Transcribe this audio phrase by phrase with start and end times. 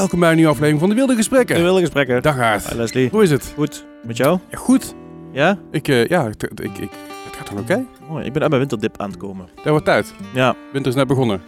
[0.00, 1.56] Welkom bij een nieuwe aflevering van de Wilde Gesprekken.
[1.56, 2.22] De wilde gesprekken.
[2.22, 2.68] Dag Aard.
[2.70, 3.08] Hi Leslie.
[3.10, 3.52] Hoe is het?
[3.56, 3.84] Goed.
[4.06, 4.38] Met jou?
[4.50, 4.94] Ja, goed.
[5.32, 5.58] Ja?
[5.70, 6.90] Ik, eh, ja, ik, ik, ik,
[7.24, 7.84] het gaat dan oké.
[8.08, 8.24] Mooi.
[8.24, 9.48] Ik ben uit mijn winterdip aan het komen.
[9.54, 10.14] Dat wordt tijd.
[10.34, 10.54] Ja.
[10.72, 11.40] Winter is net begonnen.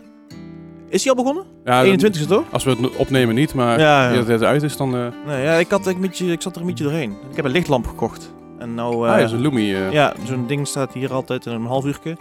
[0.88, 1.44] Is die al begonnen?
[1.64, 2.44] Ja, dan- 21e toch?
[2.50, 4.96] als we het opnemen niet, maar Ja, ja, dat het uit is, dan...
[4.96, 7.10] eh Nee, ja ik, had een beetje, ik zat er een beetje doorheen.
[7.30, 8.32] Ik heb een lichtlamp gekocht.
[8.58, 9.06] En nou...
[9.06, 9.74] eh, ah, ja, zo'n Lumi.
[9.74, 12.16] eh, ja, zo'n ding staat hier altijd in een half uurtje.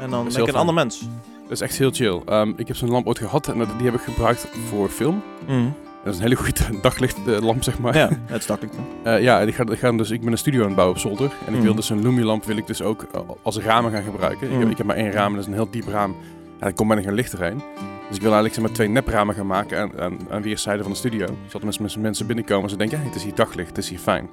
[0.00, 1.08] En dan is ben ik een ander mens.
[1.50, 2.20] Dat is echt heel chill.
[2.26, 5.22] Ehm, ik heb zo'n lamp ooit gehad en die heb ik gebruikt voor film.
[5.46, 5.64] Mhm.
[6.04, 7.96] Dat is een hele goede daglichtlamp, zeg maar.
[7.96, 9.12] Ja, het ik dan.
[9.14, 10.96] Eh, ja, en ik, ga, ik, ga dus, ik ben een studio aan het bouwen
[10.96, 11.26] op zolder.
[11.26, 11.62] En ik Mhm.
[11.62, 14.46] wil dus een Lumi-lamp wil ik dus ook eh, als ramen gaan gebruiken.
[14.46, 14.70] Ik, heb, Mhm.
[14.70, 16.10] ik heb maar één raam, en dat is een heel diep raam.
[16.10, 16.16] En
[16.58, 17.56] daar komt bijna geen licht doorheen.
[18.08, 20.92] Dus ik wil eigenlijk zeg maar, twee nepramen gaan maken aan, aan, aan weerszijden van
[20.92, 21.26] de studio.
[21.46, 23.88] Zodat mensen, mensen, mensen binnenkomen en ze denken, hey, het is hier daglicht, het is
[23.88, 24.28] hier fijn.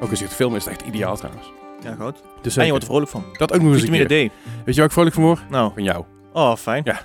[0.00, 1.52] Ook als je het filmen is het echt ideaal trouwens.
[1.82, 2.22] Ja, goed.
[2.42, 3.24] Dus En je wordt er vrolijk van.
[3.32, 4.06] dat ook nog eens een keer.
[4.06, 4.08] D.
[4.10, 4.30] Weet
[4.64, 5.42] je waar ik vrolijk van word?
[5.50, 6.04] Nou, Van jou.
[6.32, 6.82] Oh, fijn.
[6.84, 7.00] Ja.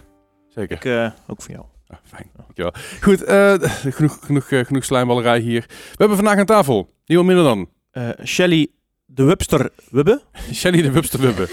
[0.47, 0.75] Zeker.
[0.75, 1.65] Ik, eh, ook voor jou.
[1.87, 2.73] Ah, fijn, dankjewel.
[3.01, 3.53] Goed, eh,
[3.93, 5.65] genoeg, genoeg, eh, genoeg slijmballerij hier.
[5.67, 8.67] We hebben vandaag aan tafel, niemand minder dan Eh Shelly
[9.05, 10.21] de Webster Wubbe.
[10.53, 11.43] Shelly de Wubster Wubbe.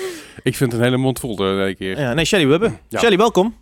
[0.42, 1.98] Ik vind het een hele mond vol de hele keer.
[1.98, 2.70] Ja, nee, Shelly Wubbe.
[2.88, 2.98] Ja.
[2.98, 3.54] Shelly, welkom.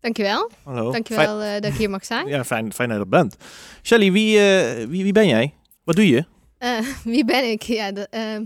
[0.00, 0.50] Dankjewel.
[0.64, 0.92] Hallo.
[0.92, 2.26] Dankjewel eh, dat ik hier mag zijn.
[2.26, 3.36] Ja, fijn, fijn dat je er bent.
[3.82, 5.54] Shelly, wie, eh, wie, wie ben jij?
[5.84, 6.24] Wat doe je?
[6.58, 6.78] Eh,
[7.14, 7.62] wie ben ik?
[7.62, 8.44] Ja, de, ehm,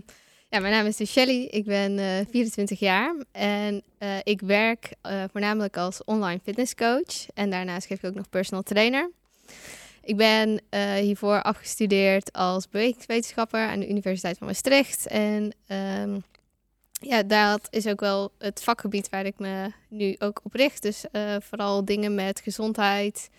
[0.54, 1.48] ja, mijn naam is dus Shelly.
[1.50, 7.26] Ik ben eh 24 jaar en eh, ik werk eh, voornamelijk als online fitnesscoach.
[7.34, 9.10] En daarnaast geef ik ook nog personal trainer.
[10.02, 10.60] Ik ben
[11.00, 15.06] hiervoor afgestudeerd als bewegingswetenschapper aan de Universiteit van Maastricht.
[15.06, 16.18] En ehm,
[16.92, 20.82] ja, dat is ook wel het vakgebied waar ik me nu ook op richt.
[20.82, 21.04] Dus
[21.38, 23.30] vooral dingen met gezondheid,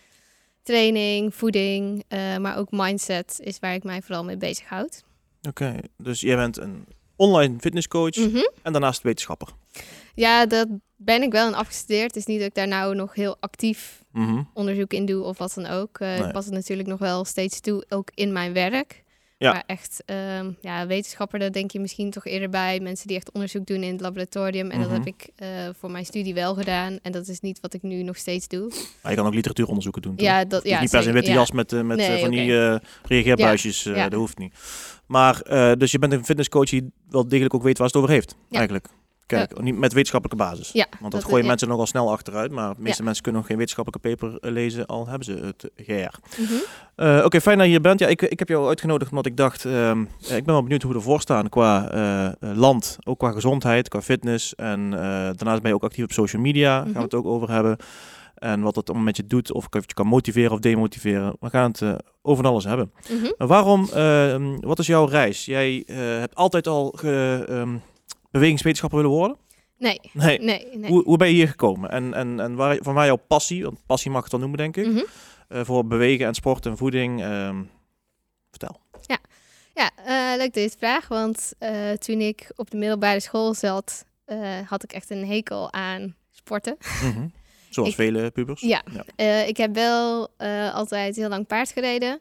[0.63, 2.03] training, voeding,
[2.39, 5.03] maar ook mindset is waar ik mij vooral mee bezighoud.
[5.47, 8.37] Oké, dus jij bent een online fitnesscoach Mhm.
[8.63, 9.47] en daarnaast wetenschapper.
[10.15, 12.07] Ja, dat ben ik wel in afgestudeerd.
[12.07, 14.41] Het is niet dat ik daar nou nog heel actief Mhm.
[14.53, 15.99] onderzoek in doe of wat dan ook.
[15.99, 16.23] Eh, Nee.
[16.27, 19.03] Ik pas het natuurlijk nog wel steeds toe, ook in mijn werk.
[19.37, 19.51] Ja.
[19.51, 22.79] Maar echt, ehm, ja, wetenschapper, daar denk je misschien toch eerder bij.
[22.79, 24.71] Mensen die echt onderzoek doen in het laboratorium.
[24.71, 24.87] En Mhm.
[24.89, 25.47] dat heb ik eh,
[25.79, 26.99] voor mijn studie wel gedaan.
[27.01, 28.71] En dat is niet wat ik nu nog steeds doe.
[29.01, 30.25] Maar je kan ook literatuuronderzoeken doen, toch?
[30.25, 31.35] Ja, dat, ja, niet per se een witte ja.
[31.35, 34.53] jas met, eh, met eh, Nee, van die reageerbuisjes, dat hoeft niet.
[35.05, 35.41] Maar,
[35.77, 38.87] dus je bent een fitnesscoach die wel degelijk ook weet waar het over heeft, eigenlijk.
[39.25, 40.71] Kijk, niet met wetenschappelijke basis.
[40.71, 41.47] Ja, Want dat, dat- gooien ja.
[41.49, 42.51] mensen nogal snel achteruit.
[42.51, 45.69] Maar de meeste mensen kunnen nog geen wetenschappelijke paper eh, lezen, al hebben ze het
[45.75, 45.91] GR.
[46.41, 46.53] Mhm.
[46.95, 47.99] Eh, Oké, fijn dat je hier bent.
[47.99, 50.81] Ja, ik, ik heb jou uitgenodigd omdat ik dacht, ehm, eh, ik ben wel benieuwd
[50.81, 54.55] hoe we ervoor staan qua eh, eh, land, ook qua gezondheid, qua fitness.
[54.55, 57.01] En eh, daarnaast ben je ook actief op social media, gaan we Mhm.
[57.01, 57.77] het ook over hebben.
[58.35, 61.35] En wat het allemaal met je doet, of ik je kan motiveren of demotiveren.
[61.39, 62.91] We gaan het eh, over van alles hebben.
[63.09, 63.47] Mhm.
[63.47, 65.45] Waarom, ehm, wat is jouw reis?
[65.45, 67.75] Jij eh, hebt altijd al ge, ehm,
[68.39, 69.37] bewegingswetenschapper willen worden?
[69.77, 70.39] Nee, Nee.
[70.39, 70.89] nee, nee.
[70.91, 71.89] Hoe, hoe ben je hier gekomen?
[71.89, 74.77] En, en, en waar, van waar jouw passie, want passie mag het dan noemen denk
[74.77, 75.03] ik, Mhm.
[75.47, 77.21] eh, voor bewegen en sport en voeding.
[77.21, 77.63] ehm,
[78.49, 78.83] vertel.
[79.73, 84.05] Ja, eh, leuk deze vraag, want eh, toen ik op de middelbare school zat,
[84.65, 86.77] had ik echt een hekel aan sporten.
[87.03, 87.27] Mhm.
[87.69, 88.61] Zoals Ik- vele pubers.
[88.61, 88.83] Ja,
[89.15, 89.41] Ja.
[89.43, 90.29] Ik heb wel
[90.73, 92.19] altijd heel lang paard gereden,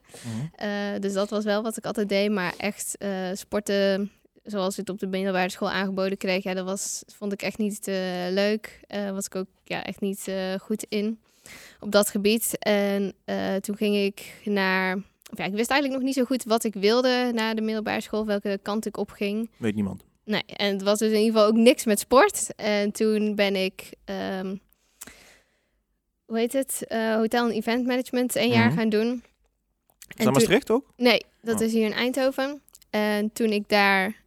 [0.59, 1.01] Mhm.
[1.01, 2.31] Dus dat was wel wat ik altijd deed.
[2.31, 2.97] Maar echt
[3.35, 4.11] sporten,
[4.44, 7.59] zoals ik het op de middelbare school aangeboden kreeg, ja, dat was, vond ik echt
[7.59, 7.97] niet eh,
[8.31, 8.81] leuk.
[8.87, 11.19] Eh was ik ook ja, echt niet eh, goed in
[11.81, 12.59] op dat gebied.
[12.59, 13.15] En
[13.60, 14.97] toen ging ik naar...
[15.31, 18.00] of Ja, ik wist eigenlijk nog niet zo goed wat ik wilde na de middelbare
[18.00, 19.50] school, welke kant ik op ging.
[19.56, 20.04] Weet niemand.
[20.25, 22.54] Nee, en het was dus in ieder geval ook niks met sport.
[22.54, 24.56] En toen ben ik, ehm,
[26.25, 26.84] hoe heet het,
[27.16, 28.77] hotel en event management een jaar Mhm.
[28.78, 29.22] gaan doen.
[30.16, 30.93] Is dat Maastricht ook?
[30.97, 31.66] Nee, dat Oh.
[31.66, 32.62] is hier in Eindhoven.
[32.91, 34.22] En toen ik daar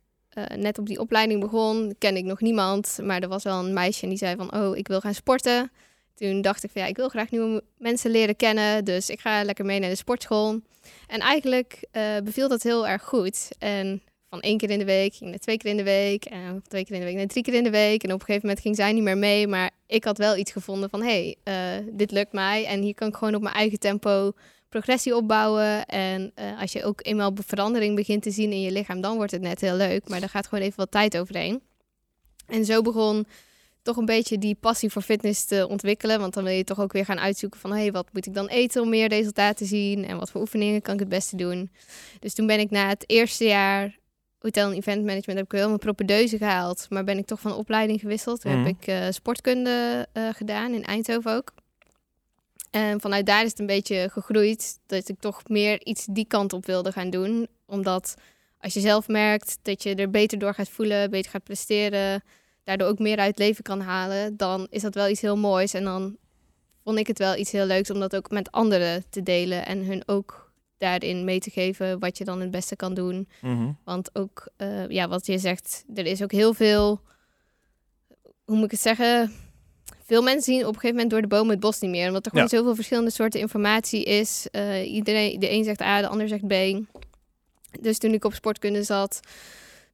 [0.55, 2.97] net op die opleiding begon, kende ik nog niemand.
[3.03, 5.71] Maar er was wel een meisje en die zei van, oh, ik wil gaan sporten.
[6.15, 8.85] Toen dacht ik van, ja, ik wil graag nieuwe mensen leren kennen.
[8.85, 10.59] Dus ik ga lekker mee naar de sportschool.
[11.07, 13.49] En eigenlijk eh, beviel dat heel erg goed.
[13.59, 16.25] En van één keer in de week ging naar twee keer in de week.
[16.25, 18.03] En twee keer in de week naar drie keer in de week.
[18.03, 19.47] En op een gegeven moment ging zij niet meer mee.
[19.47, 21.55] Maar ik had wel iets gevonden van, hey, eh,
[21.91, 22.65] dit lukt mij.
[22.65, 24.33] En hier kan ik gewoon op mijn eigen tempo
[24.69, 25.85] progressie opbouwen.
[25.85, 29.31] En eh, als je ook eenmaal verandering begint te zien in je lichaam, dan wordt
[29.31, 30.09] het net heel leuk.
[30.09, 31.61] Maar daar gaat gewoon even wat tijd overheen.
[32.47, 33.25] En zo begon
[33.81, 36.19] toch een beetje die passie voor fitness te ontwikkelen.
[36.19, 37.71] Want dan wil je toch ook weer gaan uitzoeken van...
[37.71, 40.05] hé, hey, wat moet ik dan eten om meer resultaat te zien?
[40.05, 41.71] En wat voor oefeningen kan ik het beste doen?
[42.19, 43.97] Dus toen ben ik na het eerste jaar
[44.39, 45.39] hotel en event management...
[45.39, 46.85] heb ik wel mijn propedeuse gehaald.
[46.89, 48.41] Maar ben ik toch van opleiding gewisseld.
[48.41, 48.63] Toen Mhm.
[48.65, 51.53] heb ik eh, sportkunde eh, gedaan, in Eindhoven ook.
[52.77, 56.53] En vanuit daar is het een beetje gegroeid dat ik toch meer iets die kant
[56.53, 57.47] op wilde gaan doen.
[57.65, 58.15] Omdat
[58.59, 62.23] als je zelf merkt dat je er beter door gaat voelen, beter gaat presteren,
[62.63, 65.73] daardoor ook meer uit het leven kan halen, dan is dat wel iets heel moois.
[65.73, 66.17] En dan
[66.83, 69.85] vond ik het wel iets heel leuks om dat ook met anderen te delen en
[69.85, 73.29] hun ook daarin mee te geven wat je dan het beste kan doen.
[73.41, 73.71] Mhm.
[73.83, 77.01] Want ook, eh, ja, wat je zegt, er is ook heel veel,
[78.45, 79.31] hoe moet ik het zeggen?
[80.07, 82.07] Veel mensen zien op een gegeven moment door de bomen het bos niet meer.
[82.07, 84.47] Omdat er gewoon zoveel verschillende soorten informatie is.
[84.51, 86.53] Eh, iedereen, de een zegt A, de ander zegt B.
[87.79, 89.19] Dus toen ik op sportkunde zat,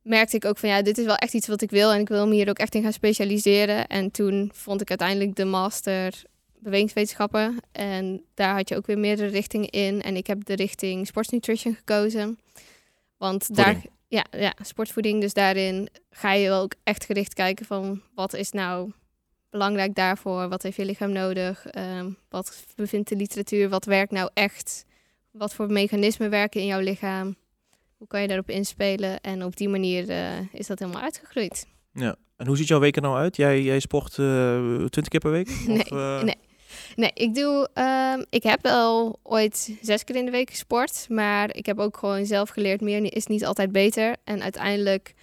[0.01, 1.91] merkte ik ook van ja, dit is wel echt iets wat ik wil.
[1.91, 3.87] En ik wil me hier ook echt in gaan specialiseren.
[3.87, 6.23] En toen vond ik uiteindelijk de master
[6.59, 7.57] bewegingswetenschappen.
[7.71, 10.01] En daar had je ook weer meerdere richtingen in.
[10.01, 12.39] En ik heb de richting sportsnutrition gekozen.
[13.17, 15.21] Want daar, ja, ja, sportvoeding.
[15.21, 18.91] Dus daarin ga je wel ook echt gericht kijken van wat is nou
[19.57, 20.49] belangrijk daarvoor?
[20.49, 21.65] Wat heeft je lichaam nodig?
[21.67, 23.69] Ehm, wat bevindt de literatuur?
[23.69, 24.85] Wat werkt nou echt?
[25.31, 27.35] Wat voor mechanismen werken in jouw lichaam?
[27.97, 29.21] Hoe kan je daarop inspelen?
[29.21, 31.65] En op die manier eh, is dat helemaal uitgegroeid.
[31.93, 32.15] Ja.
[32.37, 33.35] En hoe ziet jouw week er nou uit?
[33.35, 35.49] Jij, jij sport eh 20 keer per week?
[35.67, 36.37] Nee, Of, eh, nee.
[36.95, 37.69] Nee, ik doe.
[37.73, 41.05] ehm, ik heb wel ooit zes keer in de week gesport.
[41.09, 44.15] Maar ik heb ook gewoon zelf geleerd: meer is niet altijd beter.
[44.23, 45.13] En uiteindelijk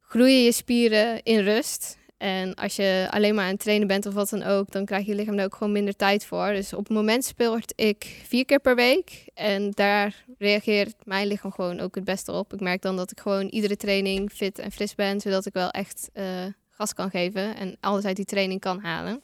[0.00, 1.97] groeien je spieren in rust.
[2.18, 5.06] En als je alleen maar aan het trainen bent of wat dan ook, dan krijg
[5.06, 6.46] je lichaam er ook gewoon minder tijd voor.
[6.52, 9.28] Dus op het moment sport ik vier keer per week.
[9.34, 12.52] En daar reageert mijn lichaam gewoon ook het beste op.
[12.52, 15.70] Ik merk dan dat ik gewoon iedere training fit en fris ben, zodat ik wel
[15.70, 16.24] echt eh,
[16.70, 19.22] gas kan geven en alles uit die training kan halen.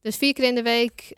[0.00, 1.14] Dus vier keer in de week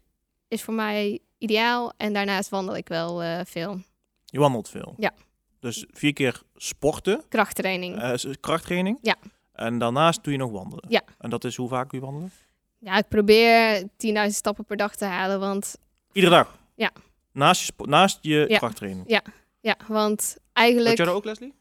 [0.48, 1.92] is voor mij ideaal.
[1.96, 3.80] En daarnaast wandel ik wel eh, veel.
[4.25, 4.94] Je wandelt veel?
[4.98, 5.12] Ja.
[5.60, 8.00] Dus vier keer sporten, Krachttraining.
[8.02, 8.98] eh, krachttraining?
[9.02, 9.16] Ja.
[9.58, 10.84] En daarnaast doe je nog wandelen?
[10.88, 11.02] Ja.
[11.19, 12.31] En dat is hoe vaak je wandelen?
[12.78, 13.88] Ja, ik probeer 10.000
[14.26, 15.40] stappen per dag te halen.
[15.40, 15.76] Want
[16.12, 16.58] Iedere dag?
[16.75, 16.90] Ja.
[17.32, 18.58] Naast je, naast je Ja.
[18.58, 19.20] krachttraining?
[19.60, 20.96] ja, want Doe eigenlijk...
[20.96, 21.55] jij dat ook, Leslie?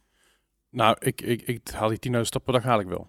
[0.69, 3.07] Nou, ik, ik, ik haal die 10.000 stappen per dag haal ik wel.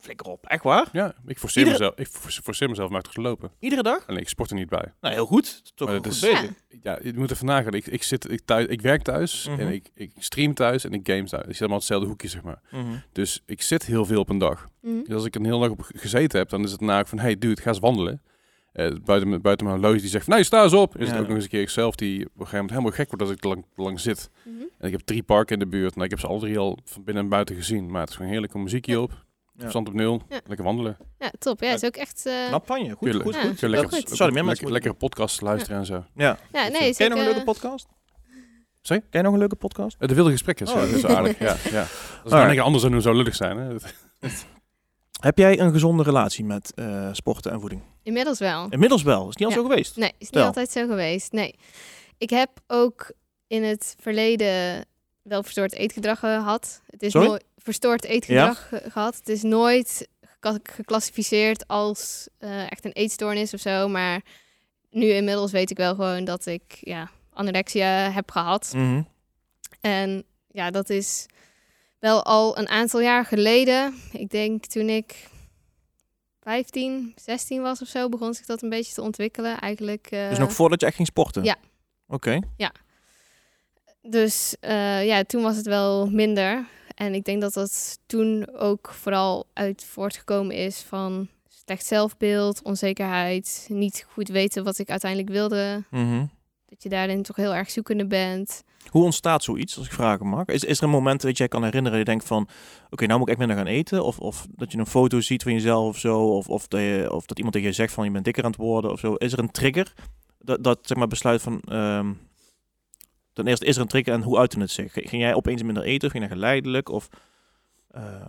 [0.00, 0.46] Flikker op.
[0.46, 0.88] Echt waar?
[0.92, 1.98] Ja, ik forceer Iedere- mezelf.
[1.98, 3.50] Ik force- forceer mezelf maar te gelopen.
[3.58, 4.06] Iedere dag?
[4.06, 4.92] Alleen ik sport er niet bij.
[5.00, 5.62] Nou, heel goed.
[5.74, 6.40] Toch Maar dat goed is-.
[6.40, 6.48] Ja.
[6.82, 7.72] Ja, je moet even nagaan.
[7.74, 9.60] Ik, ik, zit, ik, thuis, ik werk thuis Mhm.
[9.60, 11.42] en ik, ik stream thuis en ik game thuis.
[11.42, 12.60] Ik zit allemaal op hetzelfde hoekje, zeg maar.
[12.70, 12.84] Mhm.
[13.12, 14.68] Dus ik zit heel veel op een dag.
[14.82, 15.02] Mhm.
[15.04, 17.18] Dus als ik een hele dag op ge- gezeten heb, dan is het na van...
[17.18, 18.22] Hey dude, ga eens wandelen.
[18.72, 20.34] Eh, buiten, mijn- buiten mijn horloge die zegt van...
[20.34, 20.96] Nee, sta eens op.
[20.96, 21.12] Is Ja.
[21.12, 23.22] het ook nog eens een keer ikzelf die op een gegeven moment helemaal gek wordt...
[23.22, 24.30] als ik te lang, lang zit.
[24.44, 24.54] Mhm.
[24.78, 25.92] En ik heb drie parken in de buurt.
[25.94, 27.90] Nou, ik heb ze alle drie al van binnen en buiten gezien.
[27.90, 28.98] Maar het is gewoon heerlijk om muziekje Ja.
[29.00, 29.24] op.
[29.60, 29.66] Ja.
[29.66, 30.22] Verstand op nul.
[30.28, 30.40] Ja.
[30.46, 30.96] Lekker wandelen.
[31.18, 31.60] Ja, top.
[31.60, 32.26] Ja, is ook echt...
[32.26, 32.90] eh, Knap van je.
[32.94, 33.40] Goed, goed, Ja.
[33.42, 33.60] goed.
[33.60, 34.10] Lekker, goed.
[34.16, 36.04] Sorry, meer mensen lekkere podcast luisteren en zo.
[36.14, 36.38] Ja.
[36.52, 37.86] Ja, nee, Ken is je nog een eh, leuke podcast?
[38.82, 39.02] Sorry?
[39.10, 39.96] Ken je nog een leuke podcast?
[39.98, 40.80] Eh, De wilde gesprekken is, Oh.
[40.82, 41.38] zo- is zo aardig.
[41.38, 41.86] ja, ja.
[42.24, 42.30] Alright.
[42.46, 43.56] nou anders zou doen, zou lullig zijn.
[43.58, 43.76] Hè?
[45.20, 47.82] Heb jij een gezonde relatie met eh, sporten en voeding?
[48.02, 48.66] Inmiddels wel.
[48.68, 49.28] Inmiddels wel.
[49.28, 49.60] Is niet al Ja.
[49.60, 49.96] zo geweest?
[49.96, 51.32] Nee, is niet altijd zo geweest.
[51.32, 51.54] Nee.
[52.18, 53.12] Ik heb ook
[53.46, 54.84] in het verleden
[55.22, 56.82] wel verstoord eetgedrag gehad.
[56.86, 57.28] Het is Sorry?
[57.28, 59.16] nooit verstoord eetgedrag ge- gehad.
[59.16, 60.08] Het is nooit
[60.62, 63.88] geclassificeerd als eh, echt een eetstoornis of zo.
[63.88, 64.20] Maar
[64.90, 68.72] nu inmiddels weet ik wel gewoon dat ik ja, anorexia heb gehad.
[68.74, 69.02] Mhm.
[69.80, 71.26] En ja, dat is
[71.98, 73.94] wel al een aantal jaar geleden.
[74.12, 75.28] Ik denk toen ik
[76.42, 79.58] 15, 16 was of zo, begon zich dat een beetje te ontwikkelen.
[79.58, 80.06] Eigenlijk.
[80.10, 81.44] eh, Dus nog voordat je echt ging sporten?
[81.44, 81.56] Ja.
[82.08, 82.38] Oké.
[84.02, 86.66] Dus eh, ja, toen was het wel minder.
[87.00, 93.66] En ik denk dat dat toen ook vooral uit voortgekomen is van slecht zelfbeeld, onzekerheid,
[93.72, 95.84] niet goed weten wat ik uiteindelijk wilde.
[95.90, 96.26] Mhm.
[96.66, 98.62] Dat je daarin toch heel erg zoekende bent.
[98.88, 100.46] Hoe ontstaat zoiets, als ik vragen mag?
[100.46, 102.48] Is, is er een moment dat jij kan herinneren, dat je denkt van...
[102.90, 104.04] Oké, nou moet ik echt minder gaan eten?
[104.04, 106.36] Of, of dat je een foto ziet van jezelf of zo?
[106.36, 108.50] Of, of, dat je, of dat iemand tegen je zegt van je bent dikker aan
[108.50, 109.14] het worden of zo?
[109.14, 109.92] Is er een trigger
[110.38, 111.60] dat, dat zeg maar besluit van...
[111.60, 112.12] ehm,
[113.40, 114.92] ten eerste, is er een trigger en hoe uitte het zich?
[114.92, 116.88] Ging jij opeens minder eten of ging dat geleidelijk?
[116.88, 117.08] Of,
[117.90, 118.24] eh,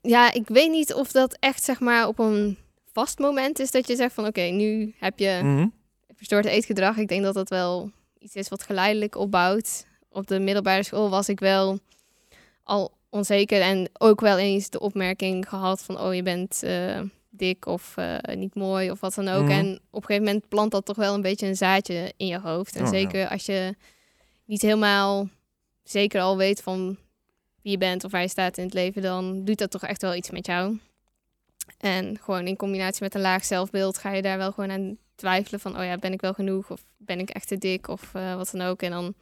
[0.00, 2.58] Ja, ik weet niet of dat echt zeg maar op een
[2.92, 5.66] vast moment is dat je zegt van oké, nu heb je mhm.
[6.16, 6.96] verstoord eetgedrag.
[6.96, 9.86] Ik denk dat dat wel iets is wat geleidelijk opbouwt.
[10.08, 11.78] Op de middelbare school was ik wel
[12.64, 17.66] al onzeker en ook wel eens de opmerking gehad van oh je bent eh, dik
[17.66, 19.42] of eh, niet mooi of wat dan ook.
[19.42, 19.50] Mhm.
[19.50, 22.38] En op een gegeven moment plant dat toch wel een beetje een zaadje in je
[22.38, 22.74] hoofd.
[22.76, 22.98] En Oh, ja.
[22.98, 23.74] zeker als je
[24.44, 25.28] niet helemaal
[25.82, 26.96] zeker al weet van
[27.62, 30.02] wie je bent of waar je staat in het leven, dan doet dat toch echt
[30.02, 30.78] wel iets met jou.
[31.78, 35.60] En gewoon in combinatie met een laag zelfbeeld ga je daar wel gewoon aan twijfelen
[35.60, 38.34] van, oh ja, ben ik wel genoeg of ben ik echt te dik of eh,
[38.34, 38.82] wat dan ook.
[38.82, 39.14] En dan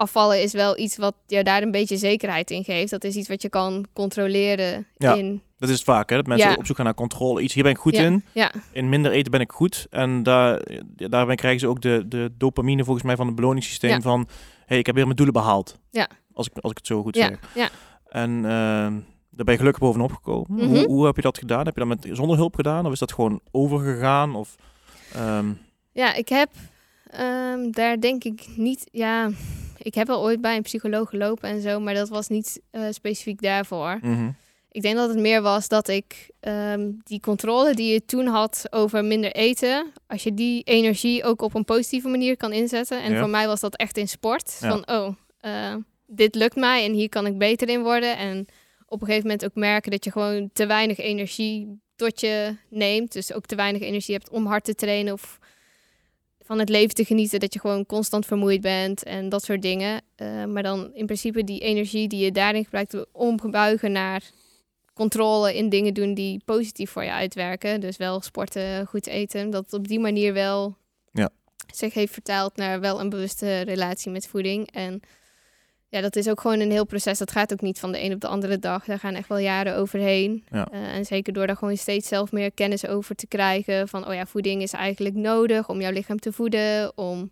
[0.00, 2.90] afvallen is wel iets wat je daar een beetje zekerheid in geeft.
[2.90, 5.14] Dat is iets wat je kan controleren Ja.
[5.14, 6.16] in, Dat is het vaak, hè?
[6.16, 6.54] Dat mensen Ja.
[6.56, 7.40] op zoek gaan naar controle.
[7.40, 8.02] Iets, hier ben ik goed Ja.
[8.04, 8.24] in.
[8.32, 9.86] ja, In minder eten ben ik goed.
[9.90, 10.62] En daar,
[10.96, 14.00] daarbij krijgen ze ook de, de dopamine volgens mij van het beloningssysteem Ja.
[14.00, 14.28] van...
[14.66, 15.78] hey, ik heb weer mijn doelen behaald.
[15.90, 16.08] Ja.
[16.32, 17.38] Als ik, als ik het zo goed zeg.
[17.54, 17.68] ja,
[18.08, 18.92] En ehm,
[19.30, 20.46] daar ben je gelukkig bovenop gekomen.
[20.54, 20.64] Mhm.
[20.68, 21.64] hoe, hoe heb je dat gedaan?
[21.66, 22.86] Heb je dat met, zonder hulp gedaan?
[22.86, 24.34] Of is dat gewoon overgegaan?
[24.34, 24.54] Of,
[25.14, 25.46] ehm,
[25.92, 26.50] Ja, ik heb
[27.10, 28.88] ehm, daar denk ik niet.
[28.92, 29.30] Ja,
[29.82, 32.82] ik heb al ooit bij een psycholoog gelopen en zo, maar dat was niet eh,
[32.90, 33.98] specifiek daarvoor.
[34.02, 34.30] mhm.
[34.72, 38.66] Ik denk dat het meer was dat ik ehm, die controle die je toen had
[38.70, 43.02] over minder eten, als je die energie ook op een positieve manier kan inzetten.
[43.02, 43.18] En Ja.
[43.18, 44.56] voor mij was dat echt in sport.
[44.60, 44.68] Ja.
[44.68, 45.74] Van, oh, eh,
[46.06, 48.16] dit lukt mij en hier kan ik beter in worden.
[48.16, 48.46] En
[48.86, 53.12] op een gegeven moment ook merken dat je gewoon te weinig energie tot je neemt.
[53.12, 55.38] Dus ook te weinig energie hebt om hard te trainen of
[56.50, 57.40] van het leven te genieten.
[57.40, 60.02] Dat je gewoon constant vermoeid bent en dat soort dingen.
[60.16, 64.22] Eh, maar dan in principe die energie die je daarin gebruikt omgebuigen naar
[64.94, 67.80] controle in dingen doen die positief voor je uitwerken.
[67.80, 69.50] Dus wel sporten, goed eten.
[69.50, 70.76] Dat op die manier wel
[71.12, 71.30] Ja.
[71.72, 74.70] zich heeft vertaald naar wel een bewuste relatie met voeding.
[74.70, 75.00] En
[75.90, 77.18] ja, dat is ook gewoon een heel proces.
[77.18, 78.84] Dat gaat ook niet van de een op de andere dag.
[78.84, 80.44] Daar gaan echt wel jaren overheen.
[80.50, 80.68] Ja.
[80.70, 83.88] Eh, en zeker door daar gewoon steeds zelf meer kennis over te krijgen.
[83.88, 86.96] Van, oh ja, voeding is eigenlijk nodig om jouw lichaam te voeden.
[86.96, 87.30] Om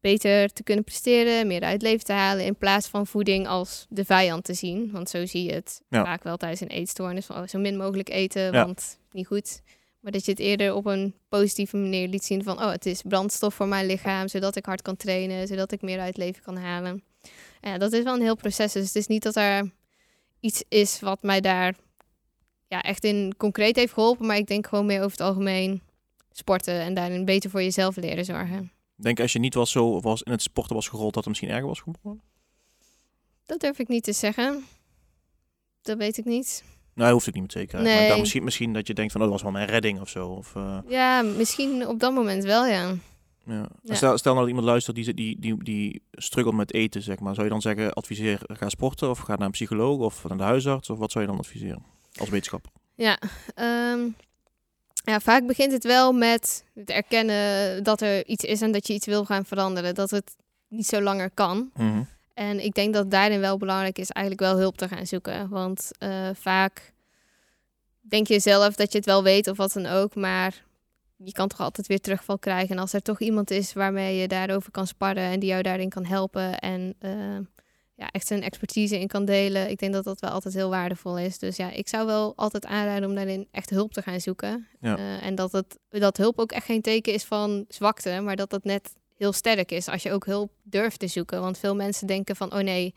[0.00, 2.44] beter te kunnen presteren, meer uit leven te halen.
[2.44, 4.90] In plaats van voeding als de vijand te zien.
[4.92, 6.04] Want zo zie je het Ja.
[6.04, 7.26] vaak wel tijdens een eetstoornis.
[7.26, 8.64] Van, oh, zo min mogelijk eten, Ja.
[8.64, 9.60] want niet goed.
[10.00, 12.58] Maar dat je het eerder op een positieve manier liet zien van...
[12.62, 15.46] oh, het is brandstof voor mijn lichaam, zodat ik hard kan trainen...
[15.46, 17.02] zodat ik meer uit leven kan halen.
[17.60, 18.72] Ja, dat is wel een heel proces.
[18.72, 19.70] Dus het is niet dat er
[20.40, 21.74] iets is wat mij daar
[22.68, 24.26] ja, echt in concreet heeft geholpen...
[24.26, 25.82] maar ik denk gewoon meer over het algemeen
[26.32, 26.80] sporten...
[26.80, 28.72] en daarin beter voor jezelf leren zorgen.
[28.96, 31.50] Denk als je niet was zo was in het sporten was gerold, dat het misschien
[31.50, 32.22] erger was geworden.
[33.46, 34.64] Dat durf ik niet te zeggen.
[35.82, 36.64] Dat weet ik niet.
[36.94, 37.86] Nou, dat hoeft ik niet met zekerheid.
[37.88, 38.08] Maar Nee.
[38.08, 40.28] dacht misschien, misschien dat je denkt van, oh, dat was wel mijn redding of zo.
[40.28, 42.94] Of, eh, Ja, misschien op dat moment wel, ja.
[43.46, 43.68] Ja.
[43.82, 43.94] Ja.
[43.94, 47.34] Stel, stel nou dat iemand luistert die, die, die, die struggelt met eten, zeg maar.
[47.34, 50.42] Zou je dan zeggen, adviseer, ga sporten of ga naar een psycholoog of naar de
[50.42, 50.90] huisarts?
[50.90, 51.82] Of wat zou je dan adviseren
[52.14, 52.70] als wetenschapper?
[52.94, 53.18] Ja,
[53.54, 54.00] ehm,
[55.04, 58.92] ja, vaak begint het wel met het erkennen dat er iets is en dat je
[58.92, 59.94] iets wil gaan veranderen.
[59.94, 60.36] Dat het
[60.68, 61.70] niet zo langer kan.
[61.76, 62.02] Mhm.
[62.34, 65.48] En ik denk dat daarin wel belangrijk is eigenlijk wel hulp te gaan zoeken.
[65.48, 66.92] Want eh, vaak
[68.00, 70.64] denk je zelf dat je het wel weet of wat dan ook, maar
[71.24, 72.76] je kan toch altijd weer terugval krijgen.
[72.76, 75.88] En als er toch iemand is waarmee je daarover kan sparren en die jou daarin
[75.88, 77.38] kan helpen en eh,
[77.94, 81.18] ja, echt zijn expertise in kan delen, ik denk dat dat wel altijd heel waardevol
[81.18, 81.38] is.
[81.38, 84.66] Dus ja, ik zou wel altijd aanraden om daarin echt hulp te gaan zoeken.
[84.80, 84.96] Ja.
[84.96, 88.52] Eh, en dat, het, dat hulp ook echt geen teken is van zwakte, maar dat
[88.52, 91.40] het net heel sterk is als je ook hulp durft te zoeken.
[91.40, 92.94] Want veel mensen denken van, oh nee,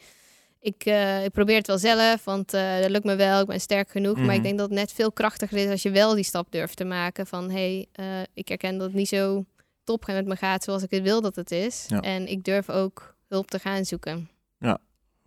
[0.65, 3.59] ik, eh, ik probeer het wel zelf, want eh, dat lukt me wel, ik ben
[3.59, 4.15] sterk genoeg.
[4.15, 4.35] Maar Mhm.
[4.35, 6.85] ik denk dat het net veel krachtiger is als je wel die stap durft te
[6.85, 9.45] maken van, hé, hey, eh, ik herken dat het niet zo
[9.83, 11.85] top met me gaat zoals ik het wil dat het is.
[11.87, 11.99] Ja.
[11.99, 14.29] En ik durf ook hulp te gaan zoeken.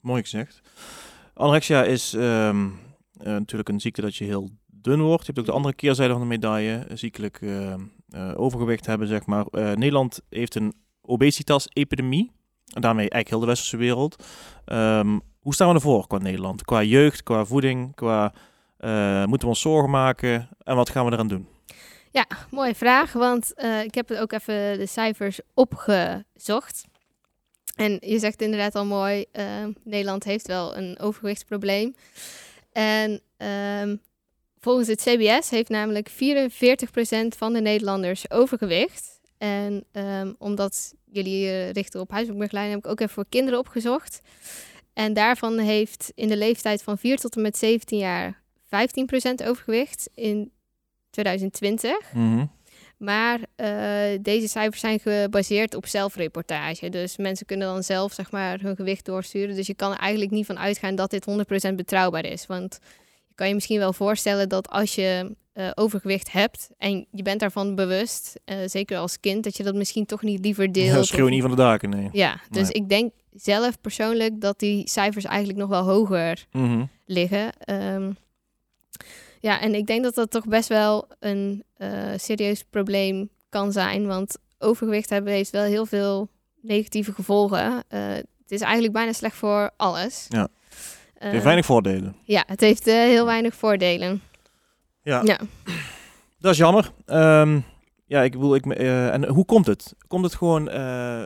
[0.01, 0.61] Mooi gezegd.
[1.35, 2.67] Anorexia is ehm,
[3.17, 5.21] eh, natuurlijk een ziekte dat je heel dun wordt.
[5.21, 7.79] Je hebt ook de andere keerzijde van de medaille, ziekelijk eh, eh,
[8.37, 9.47] overgewicht hebben, zeg maar.
[9.51, 12.31] Nederland heeft een obesitas-epidemie.
[12.73, 14.25] En daarmee eigenlijk heel de westerse wereld.
[14.65, 16.65] Ehm, hoe staan we ervoor qua Nederland?
[16.65, 18.33] Qua jeugd, qua voeding, qua...
[18.77, 20.49] eh, moeten we ons zorgen maken?
[20.63, 21.49] En wat gaan we eraan doen?
[22.51, 26.85] Mooie vraag, want eh, ik heb ook even de cijfers opgezocht.
[27.77, 29.45] En je zegt inderdaad al mooi, eh,
[29.85, 31.95] Nederland heeft wel een overgewichtsprobleem.
[32.73, 33.97] En ehm,
[34.61, 39.18] volgens het CBS heeft namelijk 44% van de Nederlanders overgewicht.
[39.39, 44.21] En ehm, omdat jullie je richten op huishoudbegeleiding, heb ik ook even voor kinderen opgezocht.
[44.93, 50.11] En daarvan heeft in de leeftijd van 4 tot en met 17 jaar 15% overgewicht
[50.15, 50.53] in
[51.11, 52.13] 2020.
[52.97, 56.89] Maar eh, deze cijfers zijn gebaseerd op zelfreportage.
[56.89, 59.55] Dus mensen kunnen dan zelf zeg maar, hun gewicht doorsturen.
[59.55, 61.27] Dus je kan er eigenlijk niet van uitgaan dat dit
[61.71, 62.47] 100% betrouwbaar is.
[62.47, 62.79] Want
[63.29, 67.41] je kan je misschien wel voorstellen dat als je eh, overgewicht hebt en je bent
[67.41, 70.97] daarvan bewust, eh, zeker als kind, dat je dat misschien toch niet liever deelt.
[70.97, 72.09] Ja, schreeuw niet van de daken, nee.
[72.13, 72.73] Ja, dus Nee.
[72.73, 76.85] ik denk zelf persoonlijk dat die cijfers eigenlijk nog wel hoger Mhm.
[77.07, 77.53] liggen.
[77.59, 78.11] Ehm,
[79.41, 84.07] ja, en ik denk dat dat toch best wel een eh, serieus probleem kan zijn.
[84.07, 86.29] Want overgewicht hebben heeft wel heel veel
[86.61, 87.85] negatieve gevolgen.
[87.89, 90.27] Het is eigenlijk bijna slecht voor alles.
[90.29, 90.49] Ja.
[91.15, 92.17] Eh, Er zijn weinig voordelen.
[92.25, 94.23] ja, het heeft heel weinig voordelen.
[95.09, 95.39] Ja, Ja.
[96.39, 96.91] dat is jammer.
[97.07, 97.61] Ehm,
[98.07, 99.95] ja, ik bedoel, ik, eh, en hoe komt het?
[100.09, 101.23] Komt het gewoon eh,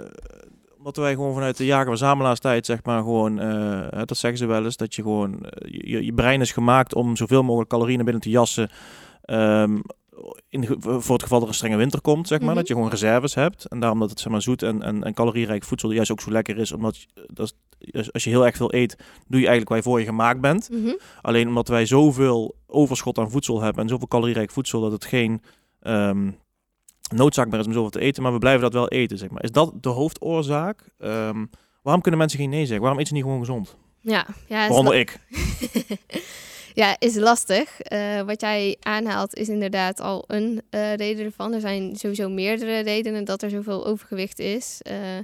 [0.79, 4.77] omdat wij gewoon vanuit de jager-verzamelaarstijd, zeg maar, gewoon, hè, dat zeggen ze wel eens,
[4.77, 8.71] dat je gewoon, je, je brein is gemaakt om zoveel mogelijk calorieën binnen te jassen.
[9.23, 9.79] Ehm,
[10.49, 12.57] in, voor het geval er een strenge winter komt, zeg maar, Mhm.
[12.59, 13.65] dat je gewoon reserves hebt.
[13.65, 16.31] En daarom dat het zeg maar, zoet en, en, en calorierijk voedsel juist ook zo
[16.31, 16.73] lekker is.
[16.73, 17.47] Omdat je- dat
[17.79, 18.97] is, dus als je heel erg veel eet,
[19.29, 20.71] doe je eigenlijk waar je voor je gemaakt bent.
[20.71, 20.93] Mhm.
[21.23, 25.43] Alleen omdat wij zoveel overschot aan voedsel hebben en zoveel calorierijk voedsel, dat het geen
[25.81, 26.31] ehm,
[27.15, 29.43] noodzaak meer is om zoveel te eten, maar we blijven dat wel eten, zeg maar.
[29.43, 30.89] Is dat de hoofdoorzaak?
[30.99, 31.45] Ehm,
[31.83, 32.81] waarom kunnen mensen geen nee zeggen?
[32.81, 33.77] Waarom eten ze niet gewoon gezond?
[34.01, 35.19] Ja, ja, Waaronder ik.
[36.75, 37.81] ja, is lastig.
[37.81, 41.53] Eh, wat jij aanhaalt is inderdaad al een eh, reden ervan.
[41.53, 44.79] Er zijn sowieso meerdere redenen dat er zoveel overgewicht is.
[44.83, 45.19] Eh,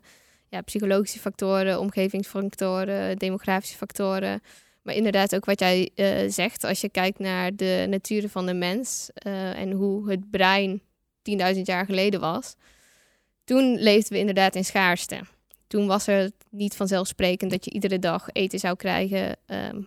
[0.48, 4.42] ja, psychologische factoren, omgevingsfactoren, demografische factoren.
[4.82, 5.90] Maar inderdaad ook wat jij
[6.28, 9.10] zegt, als je kijkt naar de natuur van de mens
[9.54, 10.82] en hoe het brein
[11.22, 12.54] 10.000 jaar geleden was.
[13.44, 15.20] Toen leefden we inderdaad in schaarste.
[15.66, 19.36] Toen was er niet vanzelfsprekend dat je iedere dag eten zou krijgen.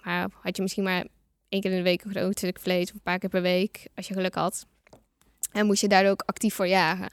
[0.04, 1.06] maar had je misschien maar
[1.52, 3.88] één keer in de week een groot stuk vlees of een paar keer per week,
[3.96, 4.66] als je geluk had.
[5.52, 7.10] En moest je daar ook actief voor jagen.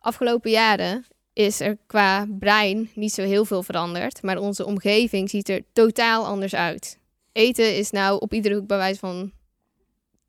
[0.00, 5.48] Afgelopen jaren is er qua brein niet zo heel veel veranderd, maar onze omgeving ziet
[5.48, 6.98] er totaal anders uit.
[7.32, 9.32] Eten is nou op iedere hoek bij wijze van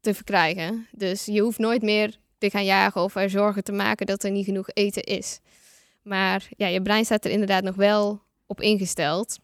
[0.02, 0.88] te verkrijgen.
[0.92, 4.32] Dus je hoeft nooit meer te gaan jagen of er zorgen te maken dat er
[4.32, 5.40] niet genoeg eten is.
[6.02, 9.40] Maar ja, je brein staat er inderdaad nog wel op ingesteld.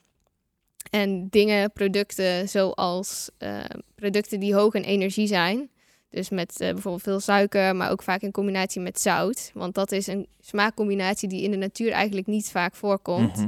[0.90, 3.60] En dingen, producten zoals eh,
[3.96, 5.70] producten die hoog in energie zijn.
[6.10, 9.52] Dus met eh, bijvoorbeeld veel suiker, maar ook vaak in combinatie met zout.
[9.54, 13.36] Want dat is een smaakcombinatie die in de natuur eigenlijk niet vaak voorkomt.
[13.38, 13.48] Mhm.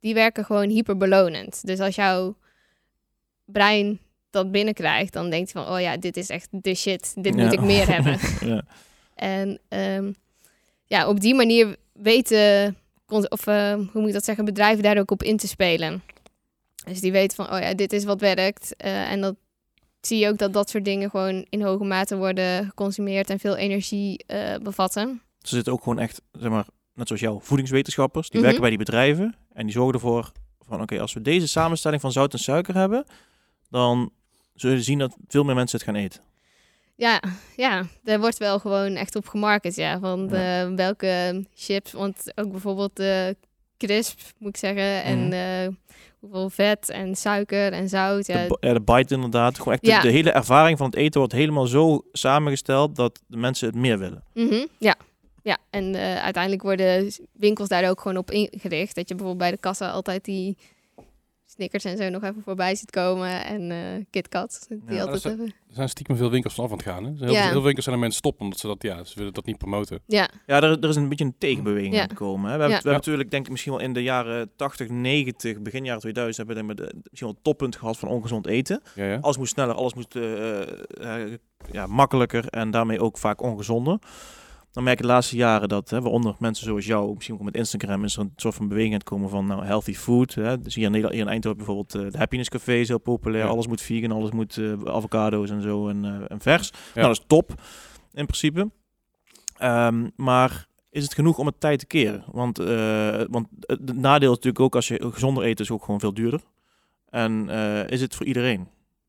[0.00, 1.66] Die werken gewoon hyperbelonend.
[1.66, 2.36] Dus als jouw
[3.44, 3.98] brein
[4.30, 5.74] dat binnenkrijgt, dan denkt hij van...
[5.74, 7.12] oh ja, dit is echt de shit.
[7.22, 7.44] Dit Ja.
[7.44, 8.18] moet ik meer hebben.
[8.40, 8.62] ja.
[9.14, 10.12] En ehm,
[10.84, 15.10] ja, op die manier weten, of eh, hoe moet ik dat zeggen, bedrijven daar ook
[15.10, 16.02] op in te spelen.
[16.88, 18.76] Dus die weten van, oh ja, dit is wat werkt.
[18.76, 19.34] Eh, en dat
[20.00, 23.56] zie je ook dat dat soort dingen gewoon in hoge mate worden geconsumeerd en veel
[23.56, 25.22] energie eh, bevatten.
[25.38, 28.26] Ze zitten ook gewoon echt, zeg maar, net zoals jou, voedingswetenschappers.
[28.28, 28.42] Die Mhm.
[28.44, 32.12] werken bij die bedrijven en die zorgen ervoor van, oké, als we deze samenstelling van
[32.12, 33.04] zout en suiker hebben,
[33.70, 34.10] dan
[34.54, 36.20] zullen we zien dat veel meer mensen het gaan eten.
[36.94, 37.22] Ja,
[37.56, 39.98] ja, daar wordt wel gewoon echt op gemarket, ja.
[39.98, 40.74] Van Ja.
[40.74, 43.36] welke chips, want ook bijvoorbeeld de
[43.76, 45.02] crisp, moet ik zeggen.
[45.02, 45.32] En Mhm.
[45.32, 45.68] eh,
[46.20, 48.26] hoeveel vet en suiker en zout.
[48.26, 49.56] Ja, De, bi- ja, de bite inderdaad.
[49.58, 50.00] Gewoon echt Ja.
[50.00, 53.98] de, hele ervaring van het eten wordt helemaal zo samengesteld dat de mensen het meer
[53.98, 54.22] willen.
[54.34, 54.94] Mhm, ja.
[55.42, 58.94] ja, en eh, uiteindelijk worden winkels daar ook gewoon op ingericht.
[58.94, 60.56] Dat je bijvoorbeeld bij de kassa altijd die
[61.58, 63.44] Snickers en zo nog even voorbij ziet komen.
[63.44, 65.46] En eh KitKat, die Ja, altijd hebben.
[65.46, 67.04] Er zijn stiekem veel winkels vanaf aan het gaan.
[67.04, 67.10] Hè?
[67.16, 67.34] Zijn Heel, Ja.
[67.34, 69.44] veel, heel veel winkels zijn er mensen stoppen omdat ze dat, ja, ze willen dat
[69.46, 70.00] niet promoten.
[70.06, 72.00] Ja, Ja, er, er is een beetje een tegenbeweging Ja.
[72.02, 72.50] aan het komen.
[72.50, 72.56] Hè.
[72.56, 72.76] We, hebben, Ja.
[72.76, 76.46] we hebben natuurlijk, denk ik, misschien wel in de jaren 80, 90, begin jaren 2000,
[76.48, 78.82] hebben we denk ik, de, misschien wel het toppunt gehad van ongezond eten.
[78.94, 79.18] Ja, ja.
[79.20, 80.60] Alles moest sneller, alles moest eh,
[81.24, 81.32] eh,
[81.72, 83.98] ja, makkelijker en daarmee ook vaak ongezonder.
[84.78, 87.56] Dan merk je de laatste jaren dat, hè, waaronder mensen zoals jou, misschien ook met
[87.56, 90.34] Instagram, is er een soort van beweging aan het komen van nou, healthy food.
[90.34, 90.60] Hè.
[90.60, 93.44] Dus hier in, Nederland, hier in Eindhoven bijvoorbeeld eh, de Happiness Café is heel populair.
[93.44, 93.50] Ja.
[93.50, 96.70] Alles moet vegan, alles moet eh, avocado's en zo en, eh, en vers.
[96.70, 96.78] Ja.
[96.94, 97.50] Nou, dat is top
[98.12, 98.70] in principe.
[99.56, 102.24] Ehm, maar is het genoeg om het tijd te keren?
[102.32, 105.84] Want, eh, want het het nadeel is natuurlijk ook als je gezonder eet, is ook
[105.84, 106.40] gewoon veel duurder.
[107.10, 108.68] En eh, is het voor iedereen?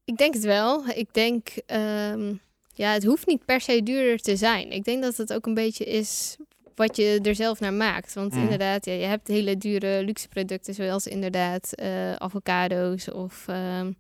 [0.09, 0.87] ik denk het wel.
[0.87, 2.33] Ik denk, ehm,
[2.79, 4.71] ja, het hoeft niet per se duurder te zijn.
[4.71, 6.37] Ik denk dat het ook een beetje is
[6.75, 8.13] wat je er zelf naar maakt.
[8.13, 8.41] Want Mm.
[8.41, 13.91] inderdaad, ja, je hebt hele dure luxe producten, zoals inderdaad eh, avocado's of ehm,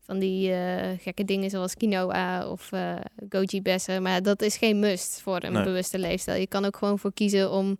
[0.00, 2.94] van die eh, gekke dingen zoals quinoa of eh
[3.28, 4.02] goji bessen.
[4.02, 5.64] Maar dat is geen must voor een Nee.
[5.64, 6.40] bewuste leefstijl.
[6.40, 7.78] Je kan ook gewoon voor kiezen om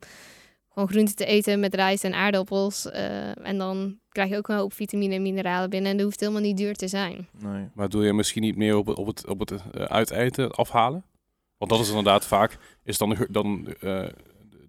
[0.75, 2.91] gewoon groenten te eten met rijst en aardappels.
[2.91, 5.91] eh, en dan krijg je ook een hoop vitamine en mineralen binnen.
[5.91, 7.29] En dat hoeft helemaal niet duur te zijn.
[7.39, 7.69] Nee.
[7.75, 11.05] Maar doe je misschien niet meer op, het- op het, op het eh, uiteten, afhalen?
[11.59, 14.07] Want dat is inderdaad vaak, is dan, de dan eh,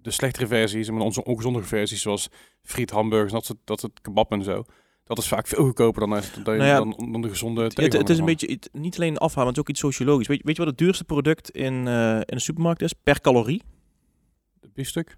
[0.01, 2.27] de slechtere versies, en onze ongezondere versies, zoals
[2.63, 4.63] friet, hamburgers, dat soort, dat soort kebab en zo.
[5.03, 7.77] Dat is vaak veel goedkoper dan, dan, dan, Nou ja, dan, dan de gezonde Het,
[7.93, 10.27] het is een beetje het- niet alleen afhalen, maar het is ook iets sociologisch.
[10.27, 13.21] Weet, je- weet je wat het duurste product in, eh, in de supermarkt is per
[13.21, 13.61] calorie?
[14.73, 15.17] Biefstuk?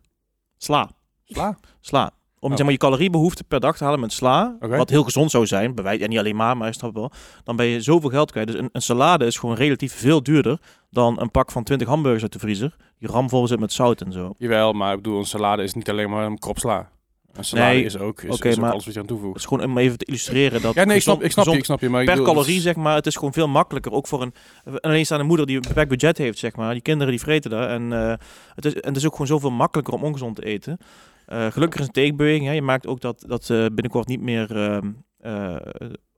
[0.58, 0.90] Sla.
[1.26, 1.58] Sla?
[1.82, 2.12] Sla.
[2.40, 2.56] Om Oh.
[2.56, 5.76] zeg maar, je caloriebehoefte per dag te halen met sla, wat heel gezond zou zijn,
[5.76, 7.12] bij wijze- en niet alleen maar, maar je snapt wel,
[7.44, 8.48] dan ben je zoveel geld kwijt.
[8.48, 12.24] Dus een, een salade is gewoon relatief veel duurder dan een pak van 20 hamburgers
[12.24, 14.34] uit de vriezer, die ramvol zit met zout en zo.
[14.38, 16.90] Jawel, maar ik bedoel, een salade is niet alleen maar een krop sla.
[17.38, 19.38] Een salade Nee, is ook, is, ook maar- alles wat je aan Het toevoegt.
[19.38, 21.64] is gewoon om even te illustreren dat Ja, nee, ik snap, ik snap je, ik
[21.66, 21.90] snap je.
[21.90, 23.92] Maar ik per bedoel, calorie, het zeg maar, het is gewoon veel makkelijker.
[23.92, 26.74] Ook voor een, een alleenstaande moeder die een beperkt budget heeft, zeg maar.
[26.74, 27.70] Die kinderen die vreten daar.
[27.70, 28.14] En, eh,
[28.56, 30.78] het, is, en het is ook gewoon zoveel makkelijker om ongezond te eten.
[31.26, 32.46] Eh, gelukkig is een tegenbeweging.
[32.46, 32.52] Hè.
[32.52, 35.56] Je maakt ook dat, dat eh, binnenkort niet meer ehm, eh,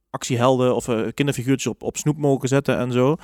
[0.10, 3.16] actiehelden of eh, kinderfiguurtjes op, op snoep mogen zetten en zo.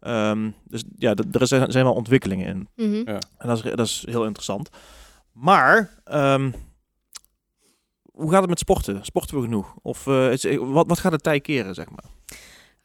[0.00, 2.68] Ehm, dus ja, er zijn, zijn wel ontwikkelingen in.
[2.88, 3.10] Mhm.
[3.10, 3.18] Ja.
[3.38, 4.68] En dat is, dat is heel interessant.
[5.32, 6.50] Maar, ehm,
[8.12, 9.04] hoe gaat het met sporten?
[9.04, 9.74] Sporten we genoeg?
[9.82, 12.04] Of eh, is, wat, wat gaat het tij keren, zeg maar?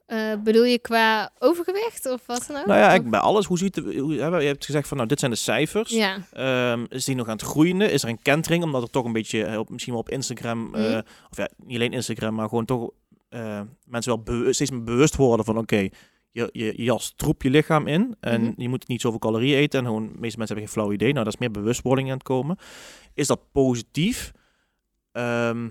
[0.06, 2.66] Eh, bedoel je qua overgewicht of wat dan ook?
[2.66, 3.46] Nou ja, eigenlijk bij alles.
[3.46, 5.92] Hoe ziet de, hoe, je hebt gezegd van, nou, dit zijn de cijfers.
[5.92, 6.18] Ja.
[6.32, 7.82] Ehm, is die nog aan het groeien?
[7.82, 8.64] Is er een kentering?
[8.64, 11.02] Omdat er toch een beetje, eh, op, misschien wel op Instagram, eh, Mhm.
[11.32, 12.90] of ja, niet alleen Instagram, maar gewoon toch
[13.30, 15.76] eh, mensen wel bewust, steeds meer bewust worden van, oké,
[16.32, 18.52] je, je, je jas troep je lichaam in en Mhm.
[18.62, 19.80] je moet niet zoveel calorieën eten.
[19.80, 21.12] En gewoon, de meeste mensen hebben geen flauw idee.
[21.14, 22.58] Nou, dat is meer bewustwording aan het komen.
[23.14, 24.32] Is dat positief?
[25.18, 25.68] Ehm,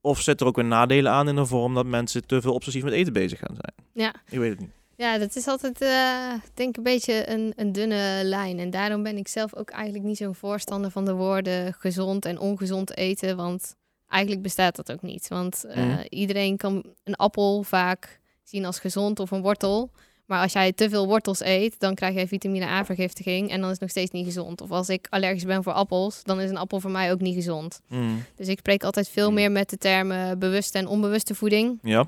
[0.00, 2.82] of zit er ook weer nadelen aan in de vorm dat mensen te veel obsessief
[2.84, 3.74] met eten bezig gaan zijn?
[3.92, 4.14] Ja.
[4.30, 4.70] Ik weet het niet.
[4.96, 8.58] Ja, dat is altijd, eh denk ik, een beetje een, een dunne lijn.
[8.58, 12.38] En daarom ben ik zelf ook eigenlijk niet zo'n voorstander van de woorden gezond en
[12.38, 13.36] ongezond eten.
[13.36, 13.76] Want
[14.08, 15.28] eigenlijk bestaat dat ook niet.
[15.28, 16.04] Want eh, Mhm.
[16.08, 19.90] iedereen kan een appel vaak zien als gezond of een wortel.
[20.28, 23.70] Maar als jij te veel wortels eet, dan krijg je vitamine A-vergiftiging en dan is
[23.70, 24.60] het nog steeds niet gezond.
[24.60, 27.34] Of als ik allergisch ben voor appels, dan is een appel voor mij ook niet
[27.34, 27.80] gezond.
[27.88, 28.24] Mm.
[28.36, 29.34] Dus ik spreek altijd veel Mm.
[29.34, 31.78] meer met de termen bewuste en onbewuste voeding.
[31.82, 32.06] Ja.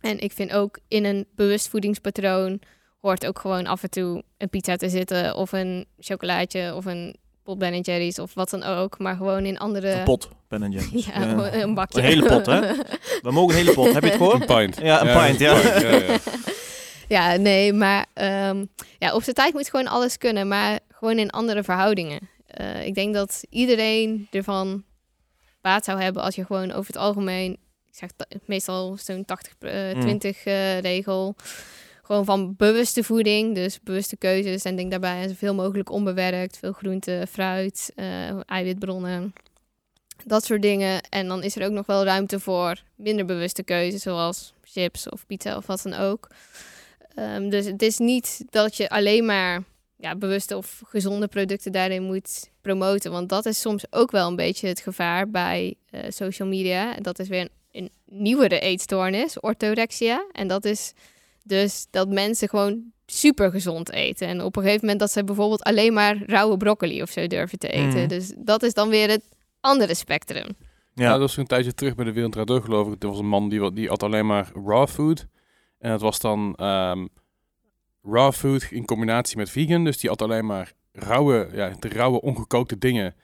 [0.00, 2.60] En ik vind ook in een bewust voedingspatroon
[3.00, 7.16] hoort ook gewoon af en toe een pizza te zitten of een chocolaatje of een
[7.42, 8.98] pot Ben Jerry's of wat dan ook.
[8.98, 9.90] Maar gewoon in andere...
[9.92, 11.06] Een pot, Ben Jerry's.
[11.14, 11.98] Ja, een bakje.
[11.98, 12.60] Een hele pot, hè?
[13.22, 13.92] We mogen een hele pot.
[13.92, 14.46] Heb je het Een gehoord?
[14.46, 14.78] pint.
[14.82, 15.56] Ja, een pint, ja.
[15.58, 16.16] ja, ja.
[17.08, 18.64] Ja, nee, maar ehm,
[18.98, 22.28] ja, op zijn tijd moet gewoon alles kunnen, maar gewoon in andere verhoudingen.
[22.46, 24.84] Eh, ik denk dat iedereen ervan
[25.60, 30.44] baat zou hebben als je gewoon over het algemeen, ik zeg ta- meestal zo'n 80-20
[30.44, 30.52] Mm.
[30.80, 31.34] regel,
[32.02, 36.72] gewoon van bewuste voeding, dus bewuste keuzes en denk daarbij aan zoveel mogelijk onbewerkt, veel
[36.72, 39.32] groente, fruit, eh, eiwitbronnen.
[40.24, 41.00] Dat soort dingen.
[41.02, 45.26] En dan is er ook nog wel ruimte voor minder bewuste keuzes, zoals chips of
[45.26, 46.28] pizza of wat dan ook.
[47.18, 49.62] Ehm, dus het is niet dat je alleen maar
[49.96, 53.10] ja, bewuste of gezonde producten daarin moet promoten.
[53.10, 56.96] Want dat is soms ook wel een beetje het gevaar bij eh, social media.
[56.96, 60.26] En dat is weer een, een nieuwere eetstoornis, orthorexia.
[60.32, 60.92] En dat is
[61.42, 64.28] dus dat mensen gewoon super gezond eten.
[64.28, 67.58] En op een gegeven moment dat ze bijvoorbeeld alleen maar rauwe broccoli of zo durven
[67.58, 67.98] te eten.
[67.98, 68.08] Mhm.
[68.08, 69.22] Dus dat is dan weer het
[69.60, 70.46] andere spectrum.
[70.94, 71.10] Ja, Ja.
[71.10, 73.02] dat was een tijdje terug bij de Wereld Draait Door, geloof ik.
[73.02, 75.26] Er was een man die, die at alleen maar raw food.
[75.78, 77.06] En het was dan ehm,
[78.02, 79.84] raw food in combinatie met vegan.
[79.84, 83.14] Dus die at alleen maar rauwe, ja, de rauwe ongekookte dingen.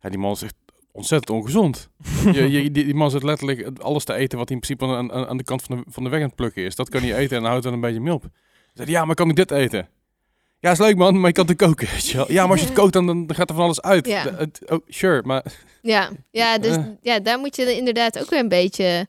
[0.00, 0.54] Ja, die man is echt
[0.92, 1.88] ontzettend ongezond.
[2.32, 5.12] je, je, die, die man zit letterlijk alles te eten wat hij in principe aan,
[5.12, 6.74] aan, aan de kant van de, van de weg aan het plukken is.
[6.74, 8.22] Dat kan hij eten en dan houdt er een beetje mee op.
[8.22, 8.30] Hij
[8.74, 9.88] zei, ja, maar kan ik dit eten?
[10.58, 11.88] Ja, is leuk man, maar je kan het koken.
[12.34, 14.06] Ja, maar als je het kookt, dan, dan gaat er van alles uit.
[14.06, 14.46] Ja.
[14.66, 15.44] Oh, sure, maar
[15.82, 16.84] Ja, ja dus Eh.
[17.00, 19.06] ja, daar moet je inderdaad ook weer een beetje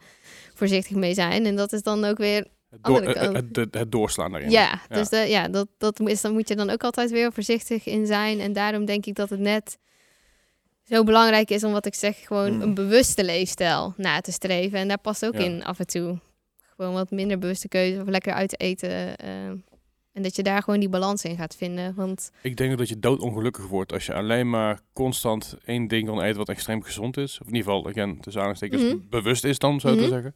[0.54, 1.46] voorzichtig mee zijn.
[1.46, 3.36] En dat is dan ook weer het, door, Andere kant.
[3.36, 4.50] het, het, het doorslaan daarin.
[4.50, 7.86] Ja, dus de, ja, dat, dat is, dan moet je dan ook altijd weer voorzichtig
[7.86, 8.40] in zijn.
[8.40, 9.78] En daarom denk ik dat het net
[10.84, 12.62] zo belangrijk is om wat ik zeg, gewoon Mm.
[12.62, 14.80] een bewuste leefstijl na te streven.
[14.80, 15.40] En daar past ook Ja.
[15.40, 16.20] in af en toe
[16.76, 19.18] gewoon wat minder bewuste keuze of lekker uit te eten.
[19.18, 19.52] eh,
[20.18, 21.94] en dat je daar gewoon die balans in gaat vinden.
[21.96, 26.22] Want Ik denk dat je doodongelukkig wordt als je alleen maar constant één ding kan
[26.22, 27.40] eten wat extreem gezond is.
[27.42, 29.10] Of in ieder geval, again, tussen aanhalingstekens, Mhm.
[29.10, 29.98] bewust is dan, zo Mhm.
[29.98, 30.36] te zeggen.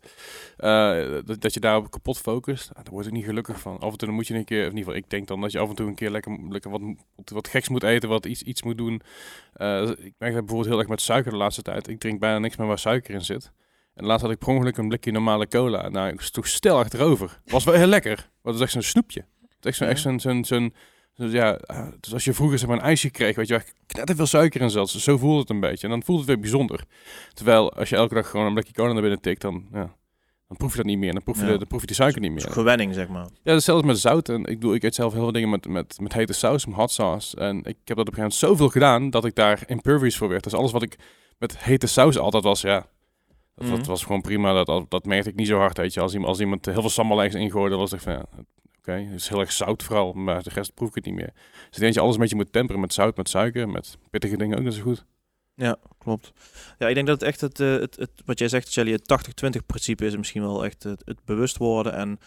[0.57, 3.79] Eh, dat, dat je daarop kapot focust, ah, daar word ik niet gelukkig van.
[3.79, 5.41] Af en toe dan moet je een keer, of in ieder geval, ik denk dan
[5.41, 6.81] dat je af en toe een keer lekker, lekker wat,
[7.15, 9.01] wat, wat geks moet eten, wat iets, iets moet doen.
[9.53, 11.87] Eh, ik merk dat bijvoorbeeld heel erg met suiker de laatste tijd.
[11.87, 13.51] Ik drink bijna niks meer waar suiker in zit.
[13.93, 15.89] En laatst had ik per ongeluk een blikje normale cola.
[15.89, 17.39] Nou, ik sloeg stel achterover.
[17.45, 18.11] Was wel heel lekker.
[18.17, 19.25] Het was echt zo'n snoepje.
[19.62, 20.74] Het is echt zo'n, zo'n, zo'n,
[21.15, 23.65] dus ja, eh, dus als je vroeger zeg maar een ijsje kreeg, weet je, waar
[23.86, 24.89] knetterveel veel suiker in zat.
[24.89, 25.84] Zo voelde het een beetje.
[25.88, 26.84] En dan voelt het weer bijzonder.
[27.34, 29.95] Terwijl als je elke dag gewoon een blikje cola naar binnen tikt, dan, ja,
[30.47, 31.13] dan proef je dat niet meer.
[31.13, 31.52] Dan proef je, Ja.
[31.52, 32.54] de, dan proef je die suiker niet Dat is meer.
[32.54, 33.28] gewenning, zeg maar.
[33.43, 34.30] Ja, hetzelfde met zout.
[34.30, 36.76] En ik bedoel, ik eet zelf heel veel dingen met, met, met hete saus, met
[36.76, 37.38] hot sauce.
[37.38, 40.28] En ik heb dat op een gegeven moment zoveel gedaan dat ik daar impervious voor
[40.30, 40.43] werd.
[40.43, 40.95] Dus alles wat ik
[41.38, 42.88] met hete saus altijd was, ja,
[43.56, 43.88] dat, dat Mhm.
[43.88, 44.54] was gewoon prima.
[44.54, 46.00] Dat, dat, dat merkte ik niet zo hard, weet je.
[46.00, 48.26] Als iemand, als iemand heel veel sambal ergens ingooide, was ik van, ja,
[48.81, 51.31] oké, is heel erg zout vooral, maar de rest proef ik het niet meer.
[51.33, 53.97] Dus ik denk dat je alles een beetje moet temperen met zout, met suiker, met
[54.09, 55.05] pittige dingen ook, dat is goed.
[55.55, 56.31] Ja, klopt.
[56.77, 59.33] Ja, ik denk dat het echt het, eh, het, het wat jij zegt, Shelly, het
[59.61, 62.19] 80-20 principe is misschien wel echt het, het bewust worden en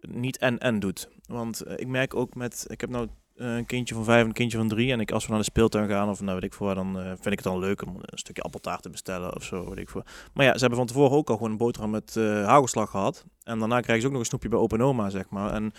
[0.00, 1.08] niet en-en doet.
[1.26, 4.32] Want eh, ik merk ook met, ik heb nou een kindje van vijf en een
[4.32, 6.52] kindje van drie en ik, als we naar de speeltuin gaan of nou weet ik
[6.52, 9.44] voor, dan eh, vind ik het dan leuk om een stukje appeltaart te bestellen of
[9.44, 10.02] zo, weet ik voor.
[10.32, 13.24] Maar ja, ze hebben van tevoren ook al gewoon een boterham met eh hagelslag gehad
[13.42, 15.52] en daarna krijgen ze ook nog een snoepje bij opa en oma, zeg maar.
[15.52, 15.72] En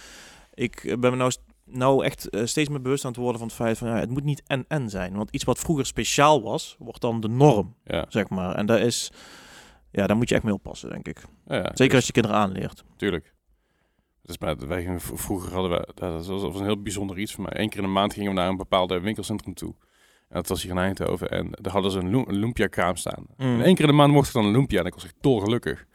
[0.53, 1.31] ik eh, ben me nou,
[1.65, 4.09] nou echt eh, steeds meer bewust aan het worden van het feit van ja, het
[4.09, 5.15] moet niet en-en zijn.
[5.15, 8.55] Want iets wat vroeger speciaal was, wordt dan de norm Ja, zeg maar.
[8.55, 9.11] En daar is,
[9.91, 11.21] ja, daar moet je echt mee oppassen, denk ik.
[11.47, 12.83] ja, ja Zeker als je kinderen aanleert.
[12.97, 13.34] Tuurlijk.
[14.25, 17.43] Dus wij gingen, vroeger hadden we, dat was, dat was een heel bijzonder iets voor
[17.43, 17.53] mij.
[17.61, 19.73] Eén keer in de maand gingen we naar een bepaalde winkelcentrum toe.
[20.29, 21.29] En dat was hier in Eindhoven.
[21.31, 23.25] En daar hadden ze een, lo- een lumpia-kraam staan.
[23.37, 23.45] Mm.
[23.59, 24.79] En één keer in de maand mocht ik dan een lumpia.
[24.79, 25.79] En ik was echt dolgelukkig.
[25.79, 25.85] En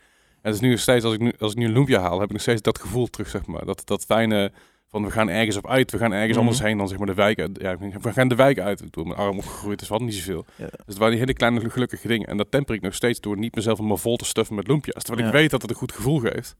[0.51, 2.27] het is nu nog steeds, als ik nu, als ik nu een lumpia haal, heb
[2.27, 3.65] ik nog steeds dat gevoel terug, zeg maar.
[3.65, 4.53] Dat, dat fijne
[4.89, 5.91] van, we gaan ergens op uit.
[5.91, 6.41] We gaan ergens Mhm.
[6.41, 7.59] anders heen dan, zeg maar, de wijk uit.
[7.61, 8.79] Ja, we gaan de wijk uit.
[8.81, 10.45] Ik bedoel, mijn arm opgegroeid, dus hadden niet zoveel.
[10.57, 10.65] Ja.
[10.67, 12.27] Dus het waren die hele kleine gelukkige dingen.
[12.29, 15.03] En dat temper ik nog steeds door niet mezelf helemaal vol te stuffen met lumpia's.
[15.03, 16.57] Terwijl ik weet dat het een goed gevoel geeft.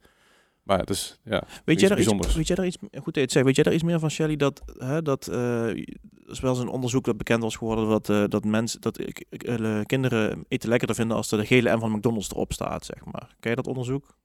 [0.71, 1.43] Maar het is, ja.
[1.65, 3.75] Weet jij, iets daar iets, weet jij daar iets, goed het zegt, weet jij daar
[3.75, 5.87] iets meer van, Shelly, dat, hè, dat eh, er
[6.27, 9.81] is wel eens een onderzoek dat bekend was geworden dat, eh, dat mensen, dat eh,
[9.87, 13.35] kinderen eten lekkerder vinden als er de gele M van McDonald's erop staat, zeg maar.
[13.41, 14.17] Ken je dat onderzoek?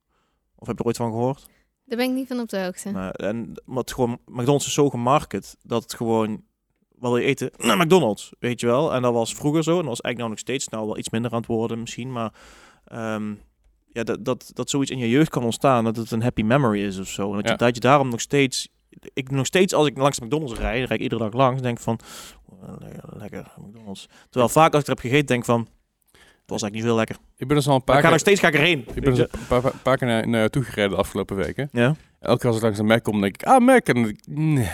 [0.56, 1.46] Of heb je er ooit van gehoord?
[1.84, 2.90] Daar ben ik niet van op de hoogte.
[2.90, 6.42] Nou, en maar het gewoon, McDonald's is zo gemarket dat het gewoon,
[6.88, 7.50] wat wil je eten?
[7.56, 8.94] Nou, McDonald's, weet je wel.
[8.94, 11.10] En dat was vroeger zo en dat was eigenlijk nou nog steeds, nou wel iets
[11.10, 12.32] minder aan het worden misschien, maar
[12.84, 13.32] ehm,
[13.96, 16.84] ja, dat, dat, dat zoiets in je jeugd kan ontstaan, dat het een happy memory
[16.84, 17.30] is of zo.
[17.30, 18.68] En dat, je, dat je daarom nog steeds,
[19.12, 21.98] ik nog steeds als ik langs McDonald's rijd, rijd ik iedere dag langs, denk van,
[22.44, 24.08] oh, lekker, lekker McDonald's.
[24.30, 25.60] Terwijl vaak als ik er heb gegeten, denk van,
[26.10, 27.16] het was eigenlijk niet veel lekker.
[27.36, 28.84] Ik ben dus al een Maar paar ik ga nog steeds ga ik erheen.
[28.94, 31.68] ik ben dus een paar, paar, paar keer naar, naar jou toegereden de afgelopen weken.
[31.72, 31.94] Ja?
[32.20, 33.86] Elke keer als ik langs een Mac kom, denk ik, ah, Mac.
[33.86, 34.70] En dan denk ik, nee,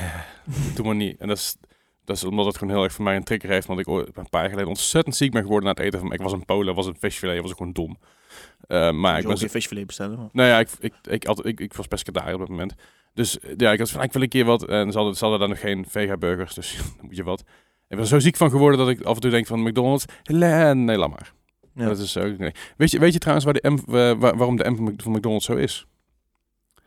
[0.75, 1.19] doe maar niet.
[1.19, 1.57] En dat is,
[2.05, 3.67] dat is omdat het gewoon heel erg voor mij een trigger heeft.
[3.67, 6.09] Want ik ooit een paar jaar geleden ontzettend ziek ben geworden na het eten van
[6.09, 6.17] Mac.
[6.17, 7.99] Ik was een Polen, was een visfilet, was ik gewoon dom.
[8.73, 10.19] Eh, maar ik ben geen visfilet bestellen.
[10.19, 12.75] maar- Nou ja, ik, ik, ik, had, ik, ik was pescatariër op dat moment.
[13.15, 14.65] Dus eh, ja, ik had van, ik wil een keer wat.
[14.69, 17.41] En ze hadden, ze hadden daar nog geen vega-burgers, dus dan moet je wat.
[17.89, 20.75] Ik ben zo ziek van geworden dat ik af en toe denk van McDonald's, le-
[20.75, 21.33] nee, laat maar.
[21.75, 21.87] Ja.
[21.87, 22.35] Dat is zo.
[22.39, 22.53] Nee.
[22.77, 25.03] Weet, je, weet je trouwens waar de M, wa- wa- waarom de M van Mc-
[25.03, 25.87] van McDonald's zo is?
[26.75, 26.83] Heel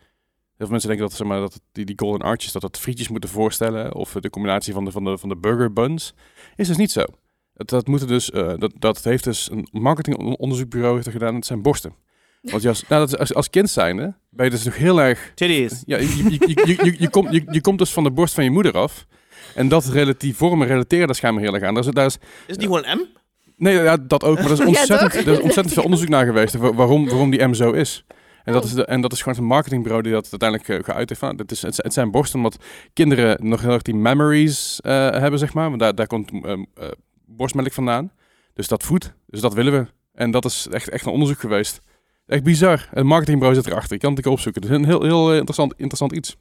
[0.58, 3.30] veel mensen denken dat, zeg maar, dat die, die golden arches, dat dat frietjes moeten
[3.30, 3.96] voorstellen.
[3.96, 6.14] Of de combinatie van de, van de, van de burger buns.
[6.56, 7.04] Is dus niet zo.
[7.56, 11.36] Dat, moeten dus, eh, dat, dat heeft dus een marketingonderzoekbureau heeft er gedaan.
[11.36, 11.94] Het zijn borsten.
[12.42, 15.02] Want je als, nou, dat is, als, als kind zijnde ben je dus nog heel
[15.02, 15.32] erg...
[15.36, 15.84] Titties.
[15.86, 18.34] Ja, je, je, je, je, je, je, komt, je, je komt dus van de borst
[18.34, 19.06] van je moeder af.
[19.56, 21.74] En dat relatief vormen relateren daar schijnbaar heel erg aan.
[21.74, 23.02] Daar is, daar is, Is het niet gewoon een M?
[23.58, 24.36] nee, ja, dat ook.
[24.36, 26.56] Maar er is Ja, ontzettend, er is ontzettend veel onderzoek naar geweest.
[26.56, 28.06] wa- Waarom, waarom die M zo is.
[28.44, 31.10] En dat, is de, en dat is gewoon een marketingbureau die dat uiteindelijk eh, geuit
[31.10, 31.22] heeft.
[31.22, 32.64] Van, het, is, het, zijn borsten omdat
[32.94, 35.68] kinderen nog heel erg die memories eh, hebben, zeg maar.
[35.68, 36.54] Want daar, daar komt eh,
[37.28, 38.12] borstmelk vandaan.
[38.54, 39.14] Dus dat voedt.
[39.28, 39.88] Dus dat willen we.
[40.14, 41.82] En dat is echt, echt een onderzoek geweest.
[42.28, 42.90] Echt bizar.
[42.94, 43.94] Een marketingbureau zit erachter.
[43.94, 44.62] Je kan het een keer opzoeken.
[44.62, 46.36] Het is een heel, heel eh, interessant, interessant iets.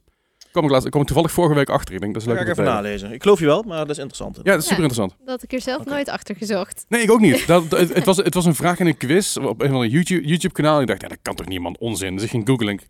[0.51, 1.93] Kom ik, laatst, kom ik toevallig vorige week achter.
[1.93, 2.89] Ik denk dat is leuk ga ik om te even delen.
[2.89, 3.11] nalezen.
[3.11, 4.35] Ik geloof je wel, maar dat is interessant.
[4.35, 5.15] Ja, dat is super interessant.
[5.19, 6.85] Dat had ik er zelf nooit achter gezocht.
[6.89, 7.47] Nee, ik ook niet.
[7.47, 9.89] Dat, het, het was, het was een vraag in een quiz op een van de
[9.89, 10.81] YouTube, YouTube kanaal.
[10.81, 12.15] Ik dacht, ja, dat kan toch niemand onzin.
[12.15, 12.67] Dus ik ging googlen.
[12.67, 12.87] en ik,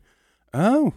[0.52, 0.92] Oh,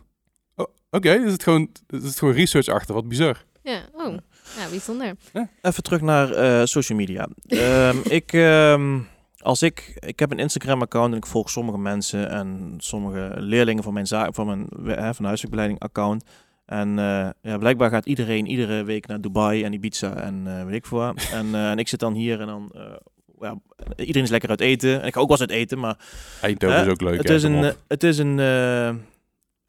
[0.56, 1.18] oh oké.
[1.18, 2.94] Dus het gewoon, er is gewoon research achter.
[2.94, 3.44] Wat bizar.
[3.62, 4.16] Ja, oh.
[4.58, 5.14] Ja, bijzonder.
[5.62, 7.28] Even terug naar eh, social media.
[7.46, 8.98] Ehm, ik, ehm,
[9.38, 13.92] als ik, ik heb een Instagram-account en ik volg sommige mensen en sommige leerlingen van
[13.92, 16.24] mijn, zaak, van mijn eh, van de huiswerkbeleiding account.
[16.66, 20.74] En eh, ja, blijkbaar gaat iedereen iedere week naar Dubai en Ibiza en eh, weet
[20.74, 21.28] ik veel wat.
[21.32, 22.82] En, eh, en ik zit dan hier en dan, eh,
[23.40, 23.54] ja,
[23.96, 25.00] iedereen is lekker uit eten.
[25.00, 25.96] En ik ga ook wel eens uit eten, maar
[26.40, 26.84] Eindhoven Hè?
[26.84, 27.18] is ook leuk.
[27.18, 27.78] het is een, op.
[27.88, 28.38] het is een,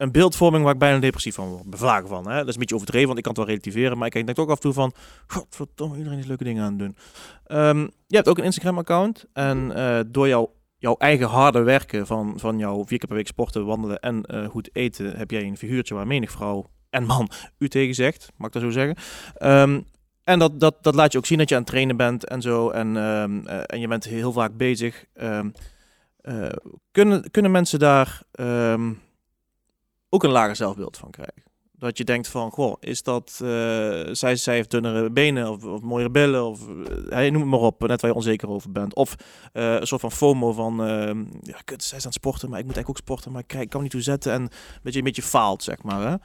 [0.00, 1.70] een beeldvorming waar ik bijna depressief van word.
[1.70, 2.28] Bevlagen van.
[2.28, 2.36] Hè?
[2.36, 3.98] Dat is een beetje overdreven, want ik kan het wel relativeren.
[3.98, 4.92] Maar ik denk ook af en toe van...
[5.26, 6.96] Godverdomme, iedereen is leuke dingen aan het doen.
[7.44, 9.24] Ehm, je hebt ook een Instagram-account.
[9.32, 13.26] En eh, door jouw, jouw eigen harde werken van, van jouw vier keer per week
[13.26, 15.16] sporten, wandelen en eh, goed eten...
[15.16, 18.28] heb jij een figuurtje waar menig vrouw en man u tegen zegt.
[18.36, 18.96] Mag ik dat zo zeggen?
[19.34, 19.80] Ehm,
[20.24, 22.42] en dat, dat, dat laat je ook zien dat je aan het trainen bent en
[22.42, 22.70] zo.
[22.70, 25.04] En, ehm, eh, en je bent heel vaak bezig.
[26.90, 28.22] Kunnen, kunnen mensen daar
[30.10, 31.42] ook een lager zelfbeeld van krijgen?
[31.72, 33.48] Dat je denkt van, goh, is dat, eh,
[34.12, 37.86] zij, zij heeft dunnere benen of, of mooiere billen of uh, noem het maar op,
[37.86, 38.94] net waar je onzeker over bent.
[38.94, 39.14] Of
[39.52, 42.58] eh, een soort van FOMO van, ehm, ja, kut, zij is aan het sporten, maar
[42.58, 44.48] ik moet eigenlijk ook sporten, maar ik, krijg, kan niet toe zetten en
[44.82, 46.08] dat je een beetje faalt, zeg maar.
[46.10, 46.16] Hè?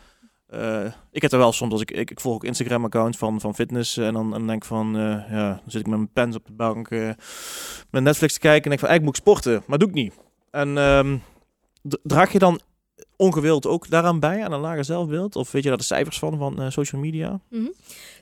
[0.48, 3.98] Eh, ik heb er wel soms, als ik, ik, volg ook Instagram-account van, van fitness
[3.98, 6.36] en dan, en dan denk ik van, eh, ja, dan zit ik met mijn pens
[6.36, 7.10] op de bank eh,
[7.90, 10.14] met Netflix te kijken en denk van, eigenlijk moet ik sporten, maar doe ik niet.
[10.52, 11.22] En
[11.90, 12.60] d- draag je dan
[13.18, 15.36] ongewild ook daaraan bij, aan een lager zelfbeeld?
[15.36, 17.40] Of weet je daar de cijfers van, van eh, social media?
[17.50, 17.68] Mhm.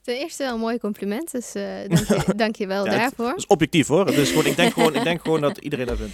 [0.01, 3.27] Ten eerste wel een mooi compliment, dus eh, dank, je, dank je wel Ja, daarvoor.
[3.29, 4.09] Dat is objectief hoor.
[4.13, 6.13] Is gewoon, ik, denk gewoon, ik denk gewoon dat iedereen dat vindt.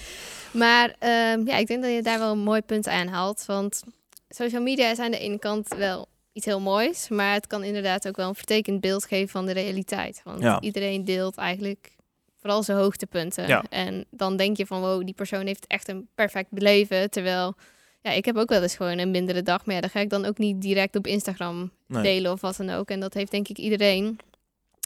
[0.52, 3.44] Maar ehm, ja, ik denk dat je daar wel een mooi punt aan haalt.
[3.46, 3.84] Want
[4.30, 7.10] social media is aan de ene kant wel iets heel moois.
[7.10, 10.22] Maar het kan inderdaad ook wel een vertekend beeld geven van de realiteit.
[10.24, 10.62] Want Ja.
[10.62, 11.96] iedereen deelt eigenlijk
[12.42, 13.48] vooral zijn hoogtepunten.
[13.48, 13.64] Ja.
[13.70, 17.10] En dan denk je van, wow, die persoon heeft echt een perfect beleven.
[17.10, 17.56] Terwijl,
[18.02, 19.66] ja, ik heb ook wel eens gewoon een mindere dag.
[19.66, 22.04] Maar ja, dat ga ik dan ook niet direct op Instagram Nee.
[22.04, 22.90] delen of wat dan ook.
[22.90, 24.20] En dat heeft denk ik iedereen.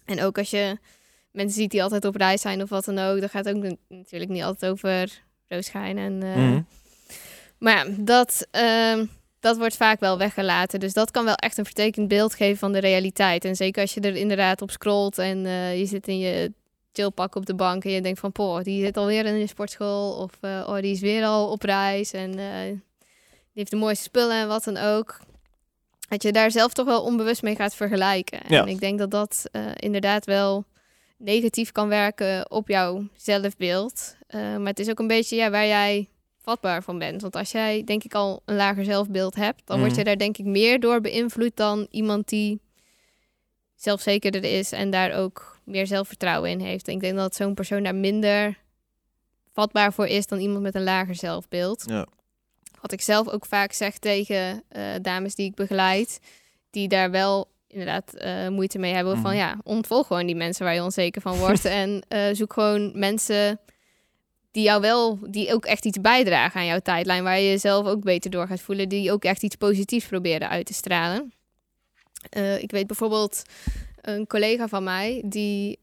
[0.06, 0.78] En ook als je
[1.32, 3.76] mensen ziet die altijd op reis zijn of wat dan ook, dan gaat het ook
[3.88, 6.24] natuurlijk niet altijd over roosschijn en.
[6.24, 6.62] eh, Mhm.
[7.58, 9.06] Maar ja, dat, ehm,
[9.40, 10.80] dat wordt vaak wel weggelaten.
[10.80, 13.46] Dus dat kan wel echt een vertekend beeld geven van de realiteit.
[13.46, 16.52] En zeker als je er inderdaad op scrolt en eh, je zit in je
[16.94, 20.12] chillpak op de bank en je denkt van, poh, die zit alweer in de sportschool
[20.14, 22.40] of uh, oh, die is weer al op reis en
[23.54, 25.20] heeft de mooiste spullen en wat dan ook.
[26.08, 28.40] Dat je daar zelf toch wel onbewust mee gaat vergelijken.
[28.48, 28.62] Ja.
[28.62, 30.66] En ik denk dat dat uh, inderdaad wel
[31.18, 34.16] negatief kan werken op jouw zelfbeeld.
[34.32, 36.08] maar het is ook een beetje ja, waar jij
[36.42, 37.22] vatbaar van bent.
[37.22, 40.06] Want als jij denk ik al een lager zelfbeeld hebt, dan word je Mhm.
[40.06, 42.62] daar denk ik meer door beïnvloed dan iemand die
[43.76, 46.88] zelfzekerder is en daar ook meer zelfvertrouwen in heeft.
[46.88, 48.58] Ik denk dat zo'n persoon daar minder
[49.54, 51.84] vatbaar voor is dan iemand met een lager zelfbeeld.
[51.88, 52.06] Ja.
[52.84, 56.20] Wat ik zelf ook vaak zeg tegen eh, dames die ik begeleid,
[56.70, 59.14] die daar wel inderdaad eh, moeite mee hebben.
[59.18, 59.40] Van Mhm.
[59.40, 61.66] ja, ontvolg gewoon die mensen waar je onzeker van wordt.
[61.82, 63.60] en eh, zoek gewoon mensen
[64.52, 68.04] die jou wel, die ook echt iets bijdragen aan jouw tijdlijn, waar je jezelf ook
[68.04, 71.34] beter door gaat voelen, die ook echt iets positiefs proberen uit te stralen.
[72.60, 73.42] Ik weet bijvoorbeeld
[74.02, 75.80] een collega van mij, die,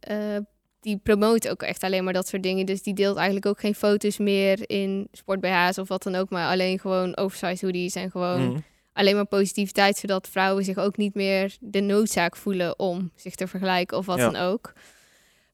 [0.81, 2.67] die promoot ook echt alleen maar dat soort dingen.
[2.67, 6.51] Dus die deelt eigenlijk ook geen foto's meer in sport-BH's of wat dan ook, maar
[6.51, 8.59] alleen gewoon oversized hoodies en gewoon Mhm.
[8.93, 13.47] alleen maar positiviteit, zodat vrouwen zich ook niet meer de noodzaak voelen om zich te
[13.47, 14.31] vergelijken of wat Ja.
[14.31, 14.73] dan ook.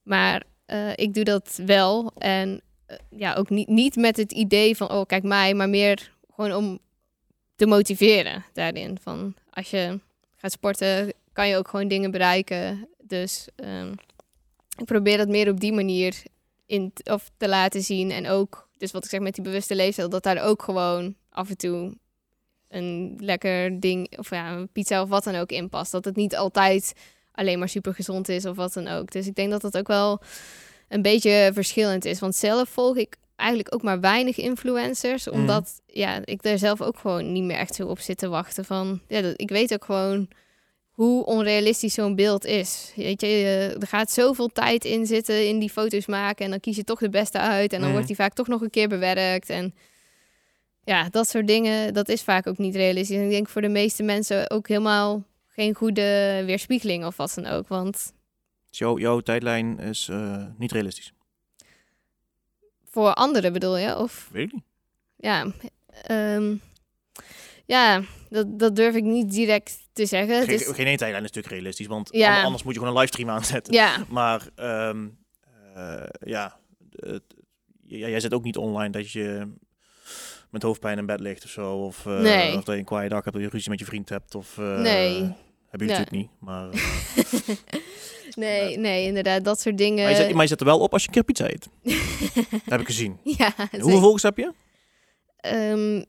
[0.03, 4.75] Maar eh, ik doe dat wel en eh, ja, ook niet, niet met het idee
[4.77, 6.79] van, oh kijk mij, maar meer gewoon om
[7.55, 8.97] te motiveren daarin.
[9.01, 9.99] Van als je
[10.37, 12.87] gaat sporten, kan je ook gewoon dingen bereiken.
[13.03, 13.93] Dus ehm,
[14.77, 16.15] ik probeer dat meer op die manier
[16.65, 18.11] in of te laten zien.
[18.11, 21.49] En ook, dus wat ik zeg met die bewuste leefstijl, dat daar ook gewoon af
[21.49, 21.97] en toe
[22.67, 25.91] een lekker ding, of ja, een pizza of wat dan ook in past.
[25.91, 26.93] Dat het niet altijd
[27.31, 29.11] alleen maar super gezond is of wat dan ook.
[29.11, 30.21] Dus ik denk dat dat ook wel
[30.87, 32.19] een beetje verschillend is.
[32.19, 35.35] Want zelf volg ik eigenlijk ook maar weinig influencers, Mhm.
[35.35, 38.65] omdat ja, ik daar zelf ook gewoon niet meer echt zo op zit te wachten.
[38.65, 40.27] Van, ja, dat, ik weet ook gewoon
[40.97, 42.91] hoe onrealistisch zo'n beeld is.
[42.95, 46.59] Weet je, je- er gaat zoveel tijd in zitten in die foto's maken en dan
[46.59, 48.87] kies je toch de beste uit en dan wordt die vaak toch nog een keer
[48.87, 49.75] bewerkt en
[50.83, 53.17] ja, dat soort dingen, dat is vaak ook niet realistisch.
[53.17, 57.45] En ik denk voor de meeste mensen ook helemaal geen goede weerspiegeling of wat dan
[57.45, 58.13] ook, want
[58.69, 61.13] Dus jouw, jouw tijdlijn is eh, niet realistisch.
[62.89, 64.63] voor anderen bedoel je, of Weet ik niet.
[65.17, 65.51] ja,
[66.03, 66.55] ehm,
[67.65, 70.43] ja, dat, dat durf ik niet direct te zeggen.
[70.43, 72.37] Geen, is- geen één tijdlijn is natuurlijk realistisch, want Ja.
[72.39, 73.73] an- anders moet je gewoon een livestream aanzetten.
[73.73, 75.07] ja, Maar ehm,
[75.75, 76.59] eh, ja,
[76.95, 77.23] het-
[77.87, 79.53] jij zet ook niet online dat je
[80.49, 81.73] met hoofdpijn in bed ligt of zo.
[81.73, 82.47] Of, Nee.
[82.57, 84.35] of dat je een kwaaie dag hebt, dat je ruzie met je vriend hebt.
[84.35, 85.21] Of, eh, Nee.
[85.69, 85.97] Heb je Nee.
[85.97, 86.29] natuurlijk niet.
[86.39, 86.69] Maar,
[88.35, 90.01] nee, nee, inderdaad, dat soort dingen.
[90.03, 91.67] maar, je zet, maar je zet er wel op als je een keer pizza eet.
[92.51, 93.19] dat heb ik gezien.
[93.23, 94.51] ja, hoeveel volgers heb je?
[95.37, 96.03] Ehm,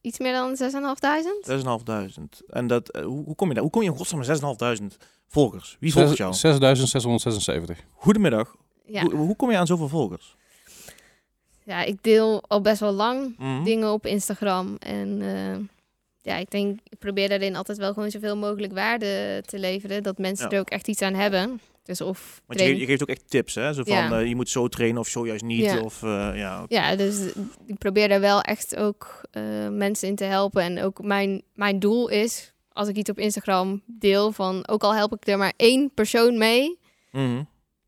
[0.00, 1.46] iets meer dan 6.500?
[1.46, 2.42] 6.500.
[2.46, 3.62] En dat, eh, hoe, hoe kom je daar?
[3.62, 4.96] Hoe kom je in godsnaam met 6.500
[5.28, 5.76] volgers?
[5.80, 6.34] Wie volgt jou?
[6.34, 7.78] 6676.
[7.94, 8.56] Goedemiddag.
[8.86, 9.02] Ja.
[9.02, 10.36] Hoe, hoe kom je aan zoveel volgers?
[11.64, 13.64] ja, ik deel al best wel lang Mhm.
[13.64, 14.76] dingen op Instagram.
[14.78, 15.58] En eh,
[16.22, 20.02] ja, ik denk, ik probeer daarin altijd wel gewoon zoveel mogelijk waarde te leveren.
[20.02, 20.54] Dat mensen Ja.
[20.54, 21.60] er ook echt iets aan hebben.
[21.82, 23.72] Dus of Want je, geeft- je geeft ook echt tips, hè?
[23.72, 24.20] Zo van, Ja.
[24.20, 25.60] eh, je moet zo trainen of zo juist niet.
[25.64, 25.80] Ja.
[25.80, 27.20] Of, eh, ja, Ja, dus
[27.66, 30.62] ik probeer daar wel echt ook eh, mensen in te helpen.
[30.62, 34.94] En ook mijn, mijn doel is, als ik iets op Instagram deel, van ook al
[34.94, 36.78] help ik er maar één persoon mee,
[37.12, 37.42] Mhm.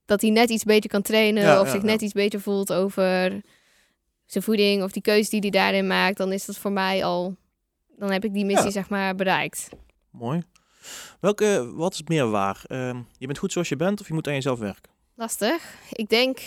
[0.04, 3.42] dat hij net iets beter kan trainen Ja, of zich net iets beter voelt over
[4.26, 7.36] zijn voeding of die keuze die hij daarin maakt, dan is dat voor mij al,
[7.98, 9.68] dan heb ik die missie zeg maar bereikt.
[10.10, 10.42] Mooi.
[11.24, 12.64] Welke, wat is meer waar?
[12.66, 14.90] Ehm, je bent goed zoals je bent of je moet aan jezelf werken?
[15.14, 15.74] Lastig.
[15.92, 16.38] Ik denk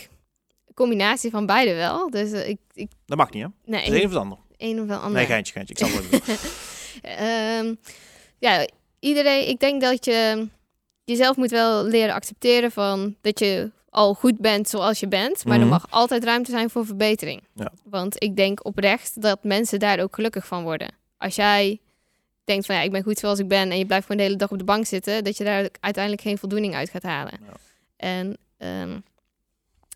[0.67, 2.09] een combinatie van beide wel.
[2.09, 3.49] Dus eh, ik, ik Dat mag niet, hè?
[3.65, 4.37] nee, Het is een of het ander.
[4.57, 5.11] een of ander.
[5.11, 5.73] Nee, geintje, geintje.
[5.73, 6.45] Ik zal het.
[7.01, 7.73] Ehm,
[8.39, 8.67] ja,
[8.99, 10.47] iedereen, ik denk dat je
[11.03, 15.53] jezelf moet wel leren accepteren van dat je al goed bent zoals je bent, maar
[15.55, 15.63] Mhm.
[15.63, 17.43] er mag altijd ruimte zijn voor verbetering.
[17.53, 17.71] Ja.
[17.83, 20.93] Want ik denk oprecht dat mensen daar ook gelukkig van worden.
[21.17, 21.79] Als jij
[22.47, 24.39] denkt van ja, ik ben goed zoals ik ben en je blijft gewoon de hele
[24.39, 27.39] dag op de bank zitten, dat je daar uiteindelijk geen voldoening uit gaat halen.
[27.45, 27.53] Ja.
[27.97, 28.99] En ehm,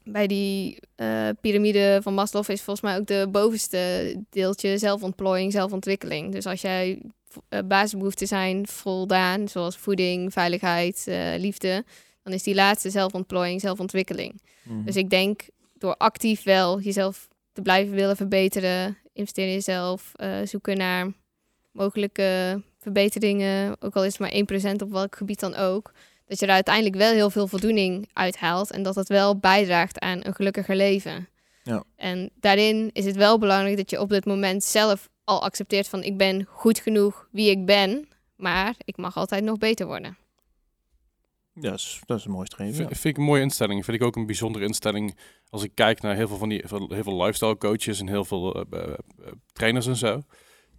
[0.04, 6.32] bij die eh, piramide van Maslow is volgens mij ook de bovenste deeltje zelfontplooiing, zelfontwikkeling.
[6.32, 7.02] Dus als jij
[7.50, 11.86] eh, basisbehoeften zijn voldaan, zoals voeding, veiligheid, eh, liefde,
[12.24, 14.42] dan is die laatste zelfontplooiing, zelfontwikkeling.
[14.64, 14.84] Mhm.
[14.84, 15.42] Dus ik denk
[15.78, 20.12] door actief wel jezelf te blijven willen verbeteren, investeren in jezelf,
[20.44, 21.12] zoeken naar
[21.72, 25.92] mogelijke verbeteringen, ook al is het maar 1% op welk gebied dan ook,
[26.28, 30.20] dat je er uiteindelijk wel heel veel voldoening uithaalt en dat het wel bijdraagt aan
[30.26, 31.28] een gelukkiger leven.
[31.64, 31.84] Ja.
[31.96, 36.04] En daarin is het wel belangrijk dat je op dit moment zelf al accepteert van
[36.04, 40.18] ik ben goed genoeg wie ik ben, maar ik mag altijd nog beter worden.
[41.54, 42.76] Ja, dat is, dat is een mooi streven.
[42.76, 42.96] Vind, ja.
[42.96, 43.86] vind ik een mooie instelling.
[43.86, 45.18] Vind ik ook een bijzondere instelling.
[45.50, 48.26] Als ik kijk naar heel veel van die veel- heel veel lifestyle coaches en heel
[48.26, 50.22] veel eh, eh, eh, trainers en zo.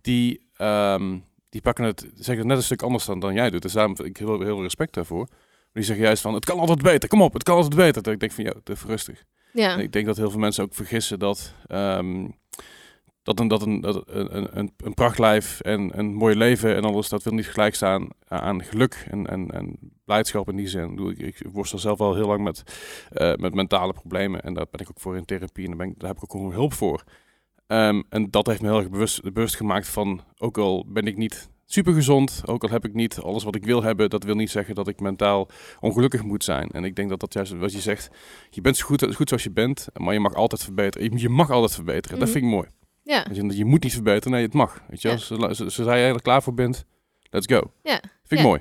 [0.02, 3.62] Die, ehm, die pakken het, zeggen het net een stuk anders dan, dan jij doet.
[3.62, 5.26] Dus daarom ik heel, heel veel respect daarvoor.
[5.28, 7.08] Maar die zeggen juist van, het kan altijd beter.
[7.08, 8.02] Kom op, het kan altijd beter.
[8.02, 9.24] Dat ik denk van, ja, even rustig.
[9.52, 12.28] Ja, En ik denk dat heel veel mensen ook vergissen dat, ehm,
[13.22, 17.08] dat, een, dat, een, dat een, een, een, prachtlijf en een mooi leven en alles,
[17.08, 20.98] dat wil niet gelijk staan aan geluk en, en, en blijdschap in die zin.
[20.98, 22.62] Ik Ik, worstel zelf al heel lang met,
[23.10, 25.88] eh, met mentale problemen en daar ben ik ook voor in therapie en daar, ben
[25.88, 27.04] ik, daar heb ik ook hulp voor.
[27.66, 31.16] Ehm, en dat heeft me heel erg bewust, bewust gemaakt van, ook al ben ik
[31.16, 34.34] niet super gezond, ook al heb ik niet alles wat ik wil hebben, dat wil
[34.34, 35.48] niet zeggen dat ik mentaal
[35.80, 36.70] ongelukkig moet zijn.
[36.70, 38.10] En ik denk dat dat juist wat je zegt,
[38.50, 41.10] je bent zo goed, goed zoals je bent, maar je mag altijd verbeteren.
[41.12, 42.18] Je- Je mag altijd verbeteren.
[42.18, 42.38] Dat Mhm.
[42.38, 42.68] vind ik mooi.
[43.04, 44.82] ja, in, Je moet niet verbeteren, nee, het mag.
[44.88, 45.08] Weet je?
[45.08, 45.16] Ja.
[45.68, 46.84] Zodra- je er klaar voor bent,
[47.30, 47.72] let's go.
[47.82, 48.00] Ja.
[48.00, 48.42] Vind ik Ja.
[48.44, 48.60] mooi.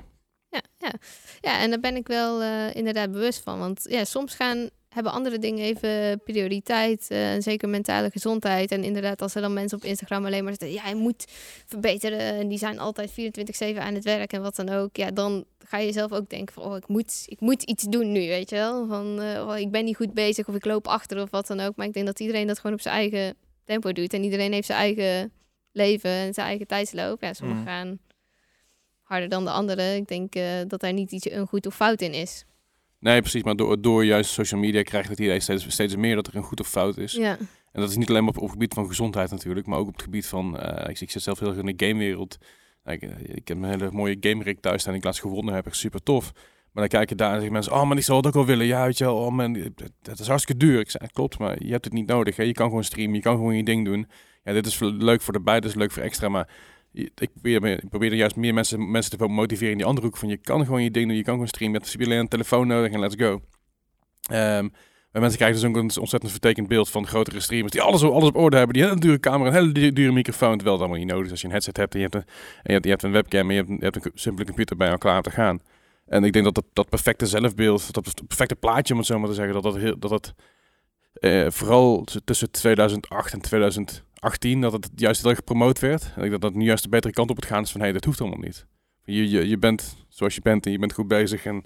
[0.50, 0.92] ja, ja.
[1.40, 3.58] ja, en daar ben ik wel eh, inderdaad bewust van.
[3.58, 7.06] Want ja, soms gaan, hebben andere dingen even prioriteit.
[7.08, 8.72] en zeker mentale gezondheid.
[8.72, 10.82] En inderdaad, als er dan mensen op Instagram alleen maar zeggen...
[10.82, 11.24] ja, je moet
[11.66, 12.18] verbeteren.
[12.18, 14.96] En die zijn altijd 24-7 aan het werk en wat dan ook.
[14.96, 16.62] Ja, dan ga je zelf ook denken van...
[16.62, 18.86] oh, ik moet, ik moet iets doen nu, weet je wel.
[18.86, 21.60] Van, eh, oh, ik ben niet goed bezig of ik loop achter of wat dan
[21.60, 21.76] ook.
[21.76, 24.12] Maar ik denk dat iedereen dat gewoon op zijn eigen tempo doet.
[24.12, 25.32] En iedereen heeft zijn eigen
[25.72, 27.22] leven en zijn eigen tijdsloop.
[27.22, 27.68] Ja, sommigen Mm.
[27.68, 27.98] gaan
[29.02, 29.96] harder dan de anderen.
[29.96, 32.44] Ik denk eh, dat daar niet iets een goed of fout in is.
[33.02, 33.42] Nee, precies.
[33.42, 36.42] Maar door, door juist social media krijgt het idee steeds, steeds meer dat er een
[36.42, 37.12] goed of fout is.
[37.12, 37.36] Ja,
[37.72, 39.86] En dat is niet alleen maar op, op het gebied van gezondheid natuurlijk, maar ook
[39.86, 40.58] op het gebied van...
[40.58, 42.38] eh, ik, ik zit zelf heel erg in de gamewereld.
[42.84, 45.66] Ik, eh, ik heb een hele mooie gamerik thuis staan die ik laatst gewonnen heb.
[45.66, 46.32] Echt super tof.
[46.72, 47.72] Maar dan kijken daar en zeggen mensen...
[47.72, 48.66] Oh, maar die zal het ook wel willen.
[48.66, 49.16] Ja, weet je wel.
[49.16, 50.80] Oh man, dat- dat is hartstikke duur.
[50.80, 52.36] Ik zei, klopt, maar je hebt het niet nodig.
[52.36, 52.42] Hè?
[52.42, 53.14] Je kan gewoon streamen.
[53.14, 54.06] Je kan gewoon je ding doen.
[54.44, 56.28] Ja, dit is leuk voor de bij, dit is leuk voor extra.
[56.28, 56.48] Maar
[56.92, 57.30] ik
[57.90, 60.16] probeer, er juist meer mensen, mensen te motiveren in die andere hoek.
[60.16, 61.16] Van je kan gewoon je ding doen.
[61.16, 61.80] Je kan gewoon streamen.
[61.80, 63.40] Je hebt alleen een telefoon nodig en let's go.
[64.30, 64.68] Ehm
[65.12, 68.28] maar mensen krijgen dus ook een ontzettend vertekend beeld van grotere streamers die alles, alles
[68.28, 68.74] op orde hebben.
[68.74, 70.52] Die hebben een dure camera, een hele du- dure microfoon.
[70.58, 72.32] Het allemaal niet nodig is als je een headset hebt en je hebt een,
[72.62, 75.22] en je hebt, een webcam en je hebt, een- simpele computer bij jou klaar om
[75.22, 75.60] te gaan.
[76.06, 79.28] En ik denk dat dat, dat perfecte zelfbeeld, dat perfecte plaatje om het zo maar
[79.28, 80.34] te zeggen, dat dat, dat, dat
[81.12, 83.40] eh, vooral tussen 2008 en
[84.22, 86.02] 2018, dat het juist heel erg gepromoot werd.
[86.02, 87.80] En ik denk dat dat nu juist de betere kant op het gaan is van,
[87.80, 88.66] hé, hey, dat hoeft allemaal niet.
[89.04, 91.64] Je, je, je bent zoals je bent en je bent goed bezig en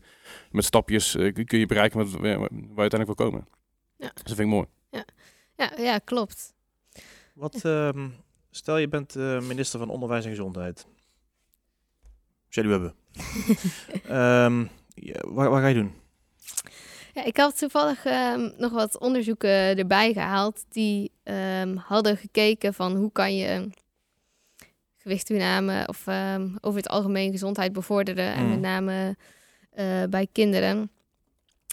[0.50, 3.46] met stapjes eh, kun- je bereiken wat, waar je uiteindelijk wil komen.
[3.96, 4.10] Ja.
[4.14, 4.66] Dus dat vind ik mooi.
[5.56, 6.54] ja, ja klopt.
[7.34, 8.08] Wat, ehm,
[8.50, 10.86] stel je bent eh, minister van Onderwijs en Gezondheid.
[12.48, 12.94] Zenuwebben.
[14.08, 14.60] Ehm
[14.94, 15.92] ja, wat, wat ga je doen?
[17.16, 22.96] Ja, ik had toevallig ehm, nog wat onderzoeken erbij gehaald die ehm, hadden gekeken van
[22.96, 23.68] hoe kan je
[24.96, 28.50] gewichtstoename of ehm, over het algemeen gezondheid bevorderen en Mm.
[28.50, 29.16] met name
[29.70, 30.90] eh, bij kinderen.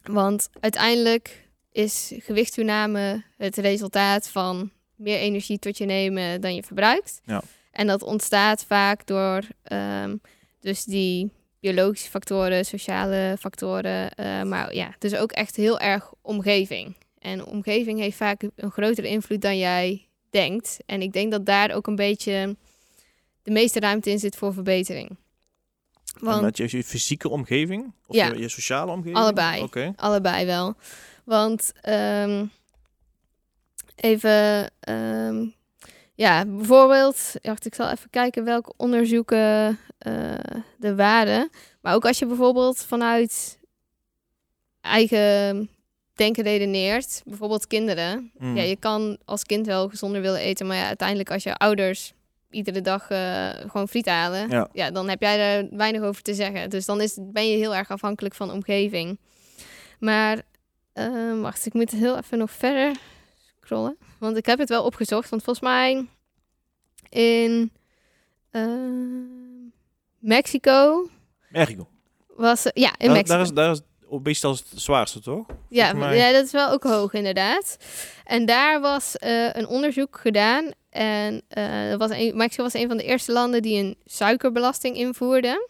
[0.04, 7.22] Want uiteindelijk is gewichtstoename het resultaat van meer energie tot je nemen dan je verbruikt.
[7.26, 7.42] Ja.
[7.72, 10.16] En dat ontstaat vaak door ehm,
[10.60, 11.32] dus die
[11.64, 16.96] biologische factoren, sociale factoren, eh, maar ja, dus ook echt heel erg omgeving.
[17.20, 20.78] En omgeving heeft vaak een grotere invloed dan jij denkt.
[20.86, 22.56] En ik denk dat daar ook een beetje
[23.44, 25.18] de meeste ruimte in zit voor verbetering.
[26.20, 27.94] Want Met je, je fysieke omgeving?
[28.08, 28.28] Of Ja.
[28.28, 29.18] je, je sociale omgeving?
[29.18, 29.62] Allebei.
[29.62, 29.94] Oké.
[29.96, 30.76] Allebei wel.
[31.26, 32.46] Want ehm,
[33.96, 35.46] even, ehm,
[36.16, 40.34] ja, bijvoorbeeld, wacht, ik zal even kijken welke onderzoeken eh
[40.80, 41.50] er waren.
[41.82, 43.60] Maar ook als je bijvoorbeeld vanuit
[44.82, 45.70] eigen
[46.14, 48.32] denken redeneert, bijvoorbeeld kinderen.
[48.38, 48.56] Mm.
[48.58, 52.14] Ja, je kan als kind wel gezonder willen eten, maar ja, uiteindelijk als je ouders
[52.50, 54.70] iedere dag eh, gewoon friet halen, Ja.
[54.74, 54.92] ja.
[54.92, 56.70] dan heb jij er weinig over te zeggen.
[56.70, 59.20] Dus dan is, ben je heel erg afhankelijk van de omgeving.
[60.00, 60.42] Maar,
[60.94, 62.96] eh, wacht, ik moet heel even nog verder
[63.62, 63.98] scrollen.
[64.20, 66.08] Want ik heb het wel opgezocht, want volgens mij
[67.10, 67.72] in
[68.50, 68.64] eh,
[70.24, 71.10] Mexico
[71.50, 71.88] Mexico.
[72.28, 72.64] was...
[72.74, 73.34] Ja, in Daar, Mexico.
[73.36, 75.46] daar is, daar is obesitas het zwaarste, toch?
[75.70, 77.78] Ja, ja, dat is wel ook hoog inderdaad.
[78.24, 80.72] En daar was eh, een onderzoek gedaan.
[80.90, 84.96] En eh, dat was een, Mexico was een van de eerste landen die een suikerbelasting
[84.96, 85.70] invoerde.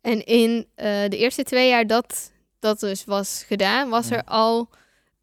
[0.00, 4.68] En in eh, de eerste twee jaar dat dat dus was gedaan, was er al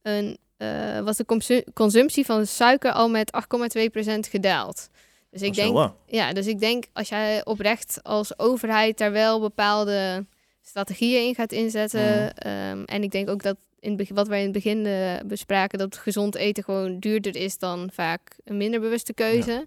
[0.01, 4.89] een, eh, was de consu- consumptie van suiker al met 8,2% gedaald.
[5.35, 9.39] Dus ik wel denk ja, dus ik denk als jij oprecht als overheid daar wel
[9.39, 10.25] bepaalde
[10.61, 12.01] strategieën in gaat inzetten.
[12.01, 12.29] Mhm.
[12.35, 15.79] ehm, en ik denk ook dat in het wat wij in het begin eh, bespraken,
[15.79, 19.65] dat gezond eten gewoon duurder is dan vaak een minder bewuste keuze.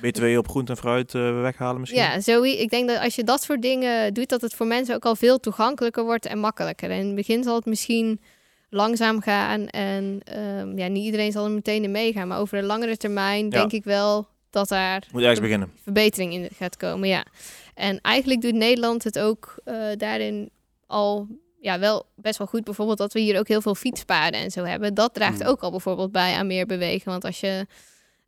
[0.00, 2.02] BTW op groente en fruit eh, weghalen misschien?
[2.02, 4.94] Ja, zo, ik denk dat als je dat soort dingen doet, dat het voor mensen
[4.94, 6.90] ook al veel toegankelijker wordt en makkelijker.
[6.90, 8.20] En in het begin zal het misschien
[8.70, 12.28] langzaam gaan en ehm, ja, niet iedereen zal er meteen in meegaan.
[12.28, 13.50] Maar over de langere termijn Ja.
[13.50, 15.72] denk ik wel dat daar Moet ergens beginnen.
[15.82, 17.24] verbetering in gaat komen, ja.
[17.74, 20.50] En eigenlijk doet Nederland het ook eh, daarin
[20.86, 21.26] al
[21.60, 22.64] ja, wel best wel goed.
[22.64, 24.94] Bijvoorbeeld dat we hier ook heel veel fietspaden en zo hebben.
[24.94, 25.48] Dat draagt Hmm.
[25.48, 27.10] ook al bijvoorbeeld bij aan meer bewegen.
[27.10, 27.66] Want als je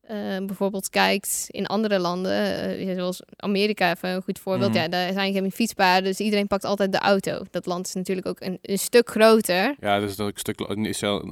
[0.00, 0.16] eh,
[0.46, 4.70] bijvoorbeeld kijkt in andere landen, eh, zoals Amerika even een goed voorbeeld.
[4.70, 4.78] Mhm.
[4.80, 7.42] Ja, daar zijn geen fietspaden, dus iedereen pakt altijd de auto.
[7.50, 9.74] Dat land is natuurlijk ook een, een stuk groter.
[9.80, 10.60] Ja, dus dat is een stuk.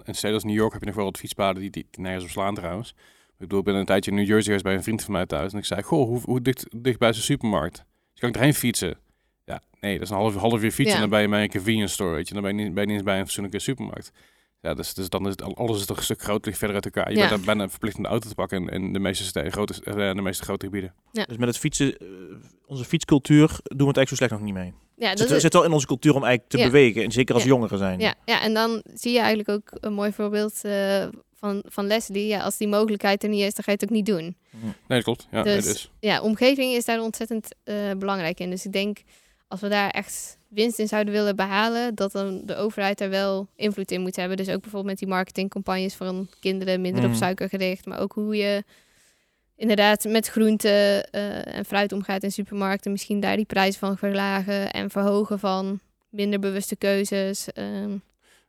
[0.07, 2.31] In steden als New York heb je nog wel wat fietspaden die, die nergens op
[2.31, 2.95] slaan trouwens.
[3.39, 5.27] Ik bedoel, ik ben een tijdje in New Jersey geweest bij een vriend van mij
[5.27, 5.53] thuis.
[5.53, 7.77] En ik zei, goh, hoe, hoe dicht, dicht bij zijn supermarkt?
[8.13, 8.99] Dus kan ik erheen fietsen?
[9.45, 10.95] Ja, nee, dat is een half, half uur fietsen Ja.
[10.95, 12.35] en dan ben je bij een convenience store, weet je.
[12.35, 14.11] Dan ben je niet, ben je niet eens bij een fatsoenlijke supermarkt.
[14.61, 16.77] Ja, dus, dus dan is het, al- alles is toch een stuk groter, ligt verder
[16.77, 17.11] uit elkaar.
[17.11, 17.29] Je Ja.
[17.29, 19.75] bent daar bijna verplicht om de auto te pakken in, in de meeste steden, grote,
[19.85, 20.95] eh, de meeste grote gebieden.
[21.13, 22.07] Dus met het fietsen, eh,
[22.67, 24.73] onze fietscultuur, doen we het eigenlijk zo slecht nog niet mee.
[24.97, 26.65] Ja, dat zit, is, zit wel in onze cultuur om eigenlijk te Ja.
[26.65, 27.03] bewegen.
[27.05, 27.49] En zeker als Ja.
[27.49, 28.01] jongeren zijn.
[28.01, 31.07] Ja, ja, en dan zie je eigenlijk ook een mooi voorbeeld eh,
[31.39, 32.27] van, van Leslie.
[32.27, 34.37] Ja, als die mogelijkheid er niet is, dan ga je het ook niet doen.
[34.61, 35.27] Nee, dat klopt.
[35.31, 35.91] Ja, Dus- nee, dus.
[36.01, 38.51] Ja, omgeving is daar ontzettend eh, belangrijk in.
[38.51, 38.99] Dus ik denk,
[39.49, 43.49] als we daar echt winst in zouden willen behalen, dat dan de overheid daar wel
[43.57, 44.37] invloed in moet hebben.
[44.37, 47.11] Dus ook bijvoorbeeld met die marketingcampagnes van kinderen minder Mm.
[47.11, 47.87] op suiker gericht.
[47.87, 48.65] Maar ook hoe je
[49.57, 52.93] inderdaad met groenten eh, en fruit omgaat in supermarkten.
[52.93, 57.49] Misschien daar die prijs van verlagen en verhogen van minder bewuste keuzes.
[57.53, 57.97] Ehm,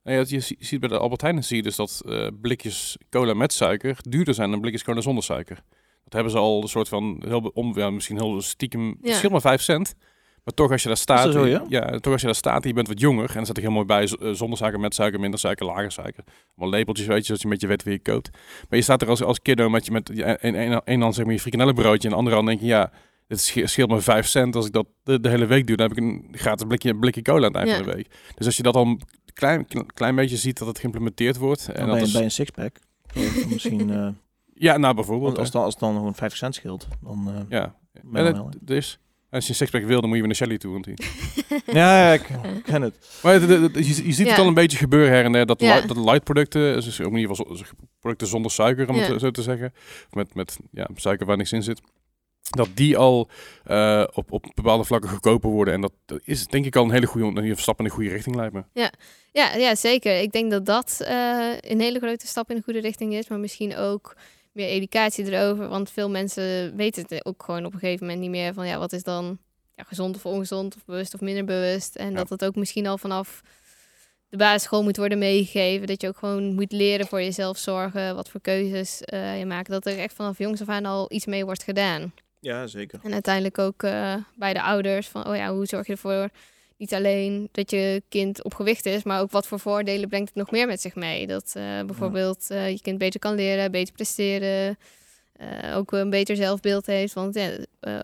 [0.03, 3.33] Nee, je zie- ziet bij de Albert Heijn zie je dus dat eh, blikjes cola
[3.33, 5.55] met suiker duurder zijn dan blikjes cola zonder suiker.
[6.03, 8.95] Dat hebben ze al een soort van heel om, ja, misschien heel stiekem, Ja.
[9.01, 9.95] verschil maar 5 cent.
[10.43, 11.99] Maar toch als je daar staat, zo, ja?
[11.99, 13.71] toch als je daar staat en je bent wat jonger en dan staat er heel
[13.71, 16.23] mooi bij eh, zonder suiker, met suiker, minder suiker, lager suiker.
[16.55, 18.29] Allemaal lepeltjes, weet je, zodat je een beetje weet wie je koopt.
[18.69, 21.25] Maar je staat er als, als kiddo met je met een, een, een hand zeg
[21.25, 22.91] maar je frikandellenbroodje en de andere hand denk je ja,
[23.27, 24.55] sche- scheelt me 5 cent.
[24.55, 27.21] Als ik dat de, de hele week doe, dan heb ik een gratis blikje, blikje
[27.21, 27.75] cola aan het eind Ja.
[27.77, 28.07] van de week.
[28.35, 29.01] Dus als je dat al een
[29.39, 31.67] klein, klein beetje ziet dat het geïmplementeerd wordt.
[31.67, 32.75] En En dat bij, is, bij een sixpack.
[33.17, 34.07] Of Misschien, eh,
[34.53, 35.27] ja, nou bijvoorbeeld.
[35.27, 37.75] want als, dan, als het dan gewoon 50 cent scheelt, dan eh ja.
[38.13, 40.71] En het, dus, als je een sixpack wil, dan moet je weer naar Shelly toe.
[40.71, 40.93] Want die...
[41.73, 42.29] Ja, ja, ik
[42.63, 43.19] ken het.
[43.23, 44.35] Maar je, je ziet het Ja.
[44.35, 45.45] al een beetje gebeuren her en der.
[45.45, 45.81] Dat, Ja.
[45.81, 47.57] dat light producten, dus ook in ieder geval
[47.99, 49.01] producten zonder suiker, om Ja.
[49.01, 49.71] het zo te zeggen.
[50.07, 51.81] Of Met, met ja, suiker waar niks in zit.
[52.49, 53.29] Dat die al
[53.63, 55.73] eh, op, op bepaalde vlakken goedkoper worden.
[55.73, 55.93] En dat
[56.23, 58.63] is denk ik al een hele goede een stap in de goede richting lijkt me.
[59.31, 60.19] Ja, ja, zeker.
[60.21, 63.27] Ik denk dat dat eh, een hele grote stap in de goede richting is.
[63.27, 64.15] Maar misschien ook
[64.51, 65.67] meer educatie erover.
[65.67, 68.53] Want veel mensen weten het ook gewoon op een gegeven moment niet meer.
[68.53, 69.37] Van ja, wat is dan
[69.75, 71.95] ja, gezond of ongezond of bewust of minder bewust.
[71.95, 72.15] En Ja.
[72.15, 73.41] dat het ook misschien al vanaf
[74.29, 75.87] de basisschool moet worden meegegeven.
[75.87, 78.15] Dat je ook gewoon moet leren voor jezelf zorgen.
[78.15, 79.69] Wat voor keuzes eh, je maakt.
[79.69, 82.13] Dat er echt vanaf jongs af aan al iets mee wordt gedaan.
[82.39, 82.99] Ja, zeker.
[83.03, 86.29] En uiteindelijk ook eh, bij de ouders van, oh ja, hoe zorg je ervoor
[86.77, 90.37] niet alleen dat je kind op gewicht is, maar ook wat voor voordelen brengt het
[90.37, 91.27] nog meer met zich mee.
[91.27, 94.77] Dat eh, bijvoorbeeld eh, je kind beter kan leren, beter presteren,
[95.73, 97.13] ook een beter zelfbeeld heeft.
[97.13, 97.51] Want ja,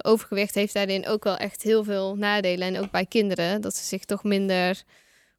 [0.02, 2.76] overgewicht heeft daarin ook wel echt heel veel nadelen.
[2.76, 4.84] En ook bij kinderen, dat ze zich toch minder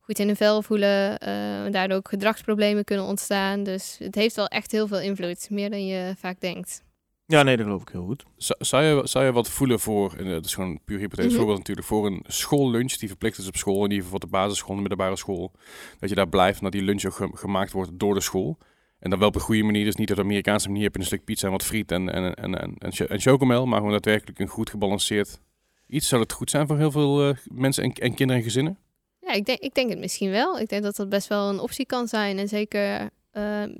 [0.01, 3.63] goed in hun vel voelen, en daardoor ook gedragsproblemen kunnen ontstaan.
[3.63, 6.85] Dus het heeft wel echt heel veel invloed, meer dan je vaak denkt.
[7.27, 8.25] Ja, nee, dat geloof ik heel goed.
[8.37, 11.27] Zou- Zou je, zou je wat voelen voor, en dat is gewoon een puur hypothetisch
[11.31, 11.37] Mhm.
[11.37, 14.27] voorbeeld natuurlijk, voor een schoollunch die verplicht is op school, in ieder geval voor de
[14.27, 15.53] basisschool de middelbare school,
[15.99, 18.59] dat je daar blijft en dat die lunch ook ge- gemaakt wordt door de school.
[18.99, 21.01] En dan wel op een goede manier, dus niet op de Amerikaanse manier heb je
[21.01, 23.77] een stuk pizza en wat friet en, en, en, en, en, cho- en chocomel, maar
[23.77, 25.41] gewoon daadwerkelijk een goed gebalanceerd
[25.89, 26.09] iets.
[26.09, 28.79] Zou het goed zijn voor heel veel eh, mensen en, en kinderen en gezinnen?
[29.21, 30.59] Ja, ik denk, ik denk het misschien wel.
[30.59, 32.39] Ik denk dat dat best wel een optie kan zijn.
[32.39, 33.71] En zeker, ehm,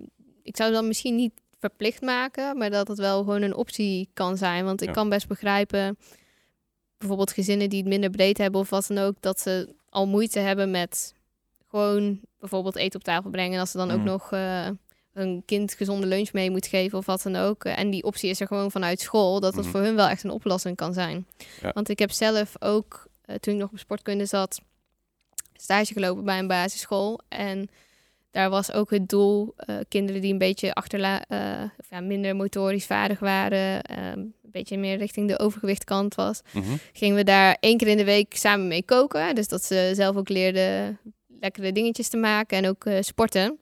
[0.43, 4.37] ik zou dan misschien niet verplicht maken, maar dat het wel gewoon een optie kan
[4.37, 4.65] zijn.
[4.65, 4.95] Want ik Ja.
[4.95, 5.99] kan best begrijpen,
[6.99, 10.39] bijvoorbeeld gezinnen die het minder breed hebben of wat dan ook, dat ze al moeite
[10.39, 11.15] hebben met
[11.69, 13.53] gewoon bijvoorbeeld eten op tafel brengen.
[13.55, 14.05] En als ze dan ook Mm.
[14.05, 14.69] nog eh,
[15.13, 17.65] een kind gezonde lunch mee moet geven of wat dan ook.
[17.65, 19.73] eh, En die optie is er gewoon vanuit school, dat dat Mhm.
[19.73, 21.27] voor hun wel echt een oplossing kan zijn.
[21.61, 21.71] Ja.
[21.73, 24.61] Want ik heb zelf ook, eh, toen ik nog op sportkunde zat,
[25.55, 27.21] stage gelopen bij een basisschool.
[27.29, 27.69] En
[28.37, 32.37] daar was ook het doel, eh, kinderen die een beetje achterla eh, of ja, minder
[32.37, 36.77] motorisch vaardig waren, ehm, een beetje meer richting de overgewichtkant was, Mhm.
[36.93, 39.35] gingen we daar één keer in de week samen mee koken.
[39.35, 40.99] Dus dat ze zelf ook leerden
[41.41, 43.59] lekkere dingetjes te maken en ook eh, sporten.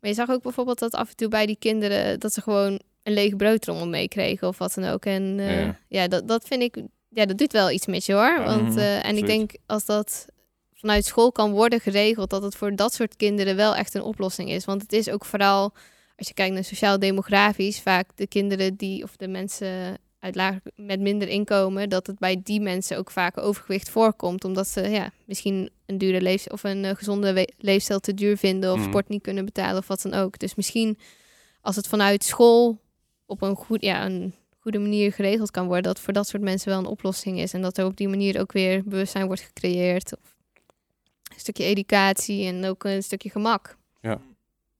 [0.00, 2.80] Maar je zag ook bijvoorbeeld dat af en toe bij die kinderen dat ze gewoon
[3.02, 5.04] een lege broodtrommel meekregen of wat dan ook.
[5.04, 5.78] En Ja.
[5.88, 6.76] ja, dat, dat vind ik,
[7.08, 8.44] ja, dat doet wel iets met je hoor.
[8.44, 10.26] Want, mhm, en ik denk als dat
[10.84, 14.50] vanuit school kan worden geregeld, dat het voor dat soort kinderen wel echt een oplossing
[14.50, 14.64] is.
[14.64, 15.72] Want het is ook vooral,
[16.16, 21.00] als je kijkt naar sociaal-demografisch, vaak de kinderen die, of de mensen uit laag, met
[21.00, 24.44] minder inkomen, dat het bij die mensen ook vaak overgewicht voorkomt.
[24.44, 28.72] Omdat ze ja, misschien een dure leef of een eh, gezonde leefstijl te duur vinden
[28.72, 28.88] of Mhm.
[28.88, 30.38] sport niet kunnen betalen of wat dan ook.
[30.38, 30.98] Dus misschien
[31.60, 32.78] als het vanuit school
[33.26, 36.68] op een, goed, ja, een goede manier geregeld kan worden, dat voor dat soort mensen
[36.68, 37.52] wel een oplossing is.
[37.52, 40.12] En dat er op die manier ook weer bewustzijn wordt gecreëerd.
[40.22, 40.33] Of
[41.34, 43.76] een stukje educatie en ook een stukje gemak.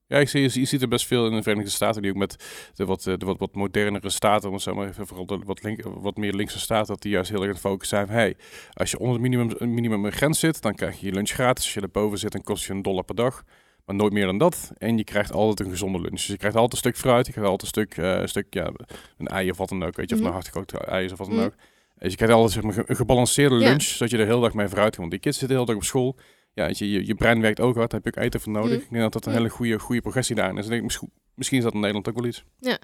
[0.07, 2.17] Ja, ik zie, je, je ziet er best veel in de Verenigde Staten die ook
[2.17, 2.45] met
[2.75, 5.39] de wat, eh, de wat, wat modernere staten, om het zo maar even vooral de
[5.45, 8.07] wat, link, wat meer linkse staten, dat die juist heel erg het focussen zijn.
[8.09, 8.37] van, Hey,
[8.73, 11.65] als je onder het minimum, een minimum grens zit, dan krijg je je lunch gratis.
[11.65, 13.43] Als je erboven zit, dan kost je een dollar per dag.
[13.85, 14.73] Maar nooit meer dan dat.
[14.79, 16.17] En je krijgt altijd een gezonde lunch.
[16.17, 18.47] Dus je krijgt altijd een stuk fruit, je krijgt altijd een stuk, eh, een stuk
[18.55, 18.73] ja,
[19.19, 19.97] een ei of wat dan ook.
[19.97, 20.29] Weet je, of Mhm.
[20.29, 21.45] een hardgekookte ei is of wat dan Mhm.
[21.47, 21.55] ook.
[21.99, 23.69] Dus je krijgt altijd zeg maar, een gebalanceerde Ja.
[23.69, 24.99] lunch, zodat je er heel dag mee vooruit kan.
[24.99, 26.17] Want die kids zitten heel dag op school.
[26.55, 28.71] Ja, je, je, je brein werkt ook hard, daar heb je ook eten voor nodig.
[28.77, 28.83] Mhm.
[28.85, 29.39] Ik denk dat dat een Ja.
[29.39, 30.65] hele goede, goede progressie daarin is.
[30.65, 32.45] Ik denk, misschien, misschien is dat in Nederland ook wel iets.
[32.59, 32.79] Ja,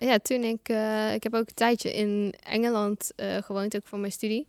[0.00, 0.68] ja toen ik...
[0.68, 4.46] eh, ik heb ook een tijdje in Engeland eh, gewoond, ook voor mijn studie.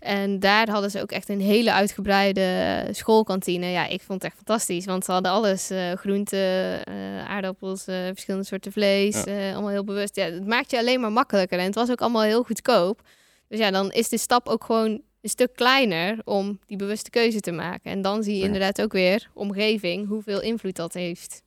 [0.00, 3.66] En daar hadden ze ook echt een hele uitgebreide schoolkantine.
[3.66, 4.84] Ja, ik vond het echt fantastisch.
[4.84, 5.70] Want ze hadden alles.
[5.70, 6.86] eh groenten,
[7.26, 9.24] aardappels, verschillende soorten vlees.
[9.24, 9.52] Ja.
[9.52, 10.16] allemaal heel bewust.
[10.16, 11.58] Ja, het maakt je alleen maar makkelijker.
[11.58, 13.00] En het was ook allemaal heel goedkoop.
[13.48, 17.40] Dus ja, dan is de stap ook gewoon een stuk kleiner om die bewuste keuze
[17.40, 17.90] te maken.
[17.90, 18.44] En dan zie je Ja.
[18.46, 21.42] inderdaad ook weer, omgeving, hoeveel invloed dat heeft.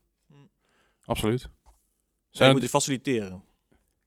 [1.05, 1.41] Absoluut.
[1.41, 1.49] Zij
[2.29, 3.43] Zijn moet het faciliteren.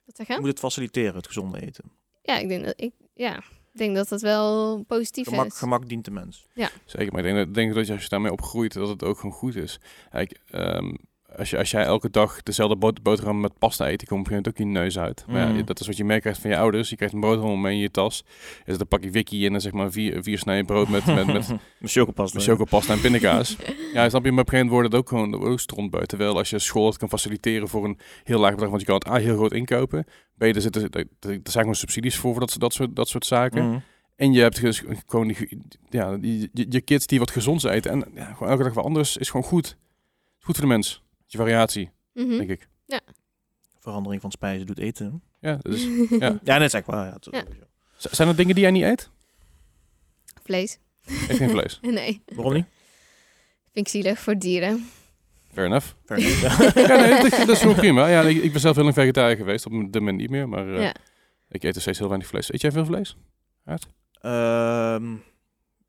[0.04, 0.38] Wat zeg Je je?
[0.38, 1.84] moet het faciliteren, het gezonde eten.
[2.22, 3.44] Ja, ik denk dat, ik, ja, ik
[3.78, 5.58] denk dat dat wel positief Gemak, is.
[5.58, 6.46] gemak dient de mens.
[6.84, 9.16] Zeker, maar ik denk, dat- denk dat je, als je daarmee opgroeit, dat het ook
[9.16, 9.78] gewoon goed is.
[10.10, 10.94] Kijk, ehm,
[11.38, 14.32] als, je, als jij elke dag dezelfde bot- boterham met pasta eet, dan komt op
[14.32, 15.24] een gegeven moment ook je neus uit.
[15.28, 15.56] Maar Mm.
[15.56, 16.90] ja, dat is wat je meekrijgt van je ouders.
[16.90, 18.24] Je krijgt een boterham mee in je tas.
[18.64, 21.26] Er zit een pakje wiki in en zeg maar vier, vier snijden brood met, met,
[21.26, 21.48] met,
[21.80, 21.92] Met
[22.42, 22.92] chocopasta.
[22.92, 23.56] en pindakaas.
[23.92, 24.32] ja, snap je?
[24.32, 26.06] Maar op een gegeven moment wordt het ook gewoon dat ook strontbui.
[26.06, 28.94] Terwijl als je school het kan faciliteren voor een heel laag bedrag, want je kan
[28.96, 30.04] het A heel groot inkopen.
[30.38, 33.26] B, er, zitten, er, er zijn gewoon subsidies voor, voor dat, dat, soort, dat soort
[33.26, 33.68] zaken.
[33.68, 33.78] Mhm.
[34.16, 35.58] En je hebt dus gewoon die,
[35.90, 37.90] ja, die, je, je kids die wat gezonds eten.
[37.90, 39.66] En ja, gewoon elke dag wat anders is gewoon goed.
[40.38, 41.02] Is goed voor de mens.
[41.30, 42.36] Je variatie, Mhm.
[42.36, 42.68] denk ik.
[43.80, 45.22] Verandering van spijzen doet eten.
[45.40, 45.82] Ja, dus,
[46.22, 46.38] ja.
[46.42, 47.06] Ja, net is echt waar.
[47.06, 47.44] Ja, Ja.
[47.96, 49.10] Z- Zijn er dingen die jij niet eet?
[50.42, 50.78] Vlees.
[51.06, 51.78] Echt geen vlees.
[52.00, 52.66] Nee, Waarom niet?
[53.72, 54.88] vind ik zielig voor dieren.
[55.52, 55.86] Fair enough.
[56.04, 56.74] Fair enough.
[56.74, 56.82] Ja.
[56.96, 58.06] Ja, nee, dat, dat is gewoon prima.
[58.08, 59.66] Ja, ik, ik ben zelf heel lang vegetariër geweest.
[59.66, 60.48] Op dit moment niet meer.
[60.48, 60.94] Maar eh, ja.
[61.48, 62.52] ik eet er steeds heel weinig vlees.
[62.52, 63.16] Eet jij veel vlees?
[64.20, 65.14] Ehm,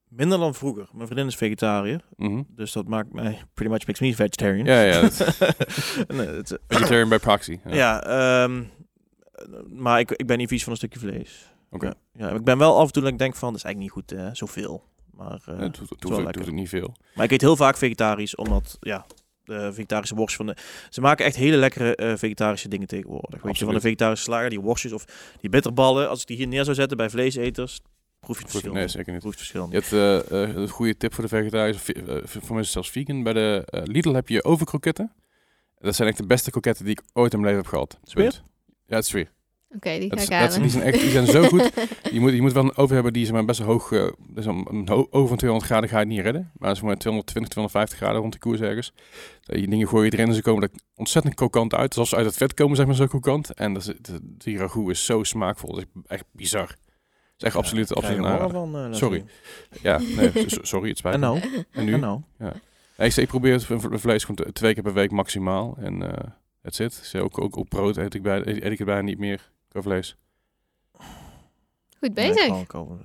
[0.09, 0.87] minder dan vroeger.
[0.93, 2.01] Mijn vriendin is vegetariër.
[2.15, 2.41] Mhm.
[2.47, 4.65] Dus dat maakt mij pretty much makes me vegetarian.
[4.65, 5.01] Ja, ja.
[6.07, 7.59] nee, het, vegetarian by proxy.
[7.65, 7.73] Ja.
[7.75, 8.03] ja,
[8.43, 8.63] ehm,
[9.67, 11.53] maar ik, ik ben niet vies van een stukje vlees.
[11.69, 11.85] Oké.
[11.85, 13.95] Ja, ja, ik ben wel af en toe dat ik denk van, dat is eigenlijk
[13.95, 14.83] niet goed, hè, zoveel.
[15.13, 16.45] Maar, eh, Ja, het doet, het het lekker.
[16.45, 16.95] doet niet veel.
[17.15, 19.05] maar ik eet heel vaak vegetarisch, omdat, ja,
[19.43, 20.55] de vegetarische worst van de...
[20.89, 23.41] Ze maken echt hele lekkere eh, vegetarische dingen tegenwoordig.
[23.41, 25.05] Weet je, van de vegetarische slager, die worstjes of
[25.39, 26.09] die bitterballen.
[26.09, 27.79] Als ik die hier neer zou zetten bij vleeseters,
[28.19, 28.73] proef je het verschil.
[28.73, 28.91] nee, niet.
[28.91, 29.21] zeker niet.
[29.21, 31.75] Proef je het verschil Je hebt eh, eh, een goede tip voor de vegetariërs.
[31.77, 33.23] of, eh, voor mensen zelfs vegan.
[33.23, 35.13] Bij de Lidl heb je overkroketten.
[35.77, 37.99] Dat zijn echt de beste kroketten die ik ooit in mijn leven heb gehad.
[38.03, 38.23] Zweer?
[38.29, 38.43] Punt.
[38.85, 39.31] Ja, het is weer.
[39.75, 40.61] Oké, die ga ik dat, halen.
[40.61, 41.71] die zijn echt die zijn zo goed.
[42.11, 43.91] Je moet, je moet wel een oven hebben die zeg maar, best hoog...
[43.91, 46.51] eh, dus een, een ho- oven van 200 graden ga je niet redden.
[46.57, 48.93] Maar zeg maar 220, 250 graden rond de koers ergens.
[49.41, 51.93] Die dingen gooi je erin en ze komen er ontzettend krokant uit.
[51.93, 53.53] Zoals ze uit het vet komen, zeg maar, zo krokant.
[53.53, 55.69] En dat is, die ragout is zo smaakvol.
[55.75, 56.75] Dat is echt bizar.
[57.39, 58.71] Het is echt absoluut, Ja, absoluut je een honger aanrader.
[58.81, 59.25] van, eh, Sorry.
[59.81, 61.25] Ja, nee, so- sorry, het spijt En me.
[61.25, 61.41] nou?
[61.71, 61.93] En nu?
[61.93, 62.21] En nou?
[62.37, 62.51] Nee,
[62.97, 63.65] ik, ik probeer het
[64.01, 65.75] vlees gewoon twee keer per week maximaal.
[65.79, 66.23] En eh
[66.61, 66.97] that's it.
[67.11, 69.51] Dus ook, ook op brood eet ik, bij, eet, eet ik het bijna niet meer
[69.69, 70.15] qua vlees.
[71.99, 72.45] Goed Nee, bezig.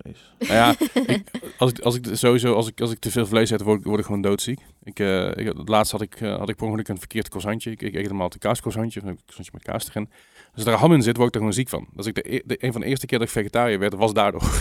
[0.03, 0.32] vlees.
[0.39, 0.74] Nou ja,
[1.07, 3.78] ik, als ik, als ik sowieso, als ik, als ik te veel vlees eet, word,
[3.80, 4.61] ik- word ik gewoon doodziek.
[4.85, 7.70] Ik, eh ik, het laatst had ik, eh, had ik per ongeluk een verkeerd croissantje.
[7.70, 10.09] Ik, ik eet normaal een kaascroissantje, of een croissantje met kaas erin.
[10.55, 11.87] Als er ham in zit, word ik er gewoon ziek van.
[11.93, 14.12] Dat ik de, e- de, een van de eerste keer dat ik vegetariër werd, was
[14.12, 14.43] daardoor.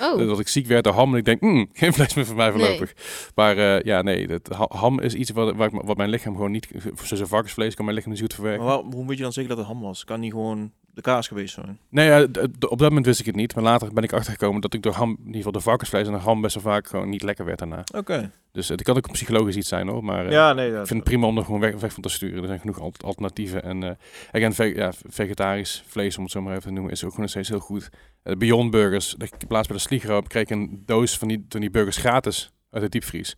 [0.00, 2.36] Oh, Dat ik ziek werd door ham en ik denk, mm, geen vlees meer voor
[2.36, 2.92] mij voorlopig.
[3.34, 6.34] Maar eh, ja, nee, dat, ha- ham is iets wat, waar ik, wat mijn lichaam
[6.34, 6.68] gewoon niet...
[7.02, 8.64] Zoals varkensvlees kan mijn lichaam niet goed verwerken.
[8.64, 10.04] Maar waar- hoe moet je dan zeggen dat het ham was?
[10.04, 11.78] Kan niet gewoon de kaas geweest zijn?
[11.88, 13.54] Nee, ja, d- op dat moment wist ik het niet.
[13.54, 16.12] Maar later ben ik achtergekomen dat ik door ham, in ieder geval de varkensvlees en
[16.12, 17.84] de ham best wel vaak gewoon niet lekker werd daarna.
[17.96, 18.30] Oké.
[18.58, 20.04] Dus het kan ook psychologisch iets zijn hoor.
[20.04, 20.68] Maar eh, Ja, nee.
[20.68, 22.40] ik vind het prima om er gewoon weg, weg van te sturen.
[22.40, 23.62] Er zijn genoeg al- alternatieven.
[23.62, 23.90] En eh
[24.32, 27.20] again, ve- ja, vegetarisch vlees, om het zo maar even te noemen, is ook gewoon
[27.24, 27.88] nog steeds heel goed.
[28.22, 31.46] Eh, Beyond Burgers, ik heb laatst bij de Sligro kreeg ik een doos van die,
[31.48, 33.36] van die burgers gratis uit de diepvries.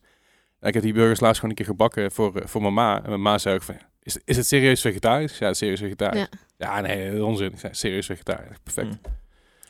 [0.61, 3.03] En ik heb die burgers laatst gewoon een keer gebakken voor, eh, voor mijn ma.
[3.03, 5.39] En mijn ma zei ook van, is, is het serieus vegetarisch?
[5.39, 6.29] Ja, het is serieus vegetarisch.
[6.57, 7.53] Ja, nee, dat is onzin.
[7.53, 8.57] Ik zei, serieus vegetarisch.
[8.62, 8.89] Perfect.
[9.03, 9.11] Hm.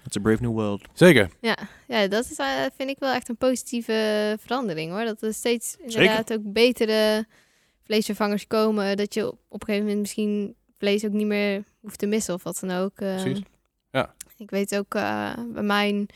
[0.05, 0.89] It's a brave new world.
[0.93, 1.31] Zeker.
[1.41, 2.47] Ja, ja dat is, eh,
[2.77, 5.05] vind ik wel echt een positieve verandering hoor.
[5.05, 7.27] Dat er steeds inderdaad ook betere
[7.85, 8.97] vleesvervangers komen.
[8.97, 12.35] Dat je op, op een gegeven moment misschien vlees ook niet meer hoeft te missen
[12.35, 13.01] of wat dan ook.
[13.01, 13.23] Eh.
[13.23, 13.43] Precies.
[13.91, 14.15] Ja.
[14.37, 16.09] Ik weet ook, eh, bij mijn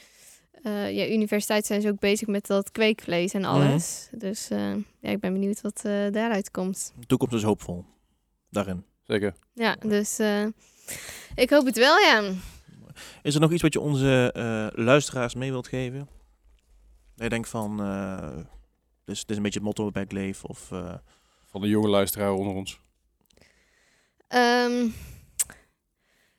[0.63, 4.09] eh, ja, universiteit zijn ze ook bezig met dat kweekvlees en alles.
[4.13, 6.93] Dus eh, ja, ik ben benieuwd wat eh, daaruit komt.
[6.99, 7.85] De toekomst is hoopvol.
[8.51, 8.85] Daarin.
[9.03, 9.35] Zeker.
[9.55, 10.47] Ja, dus eh,
[11.35, 12.33] ik hoop het wel, ja.
[13.23, 16.09] Is er nog iets wat je onze eh, luisteraars mee wilt geven?
[17.15, 18.39] Dat je denkt van, eh
[19.05, 20.45] dus dit is een beetje het motto waarbij ik leef.
[20.45, 20.95] Of, eh,
[21.47, 22.81] Van de jonge luisteraar onder ons.
[24.29, 24.89] Ehm,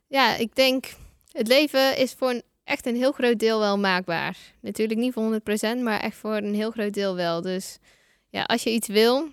[0.07, 0.95] ja, ik denk,
[1.31, 4.37] het leven is voor een, echt een heel groot deel wel maakbaar.
[4.59, 7.41] Natuurlijk niet voor 100%, maar echt voor een heel groot deel wel.
[7.41, 7.79] Dus
[8.29, 9.27] ja, als je iets wil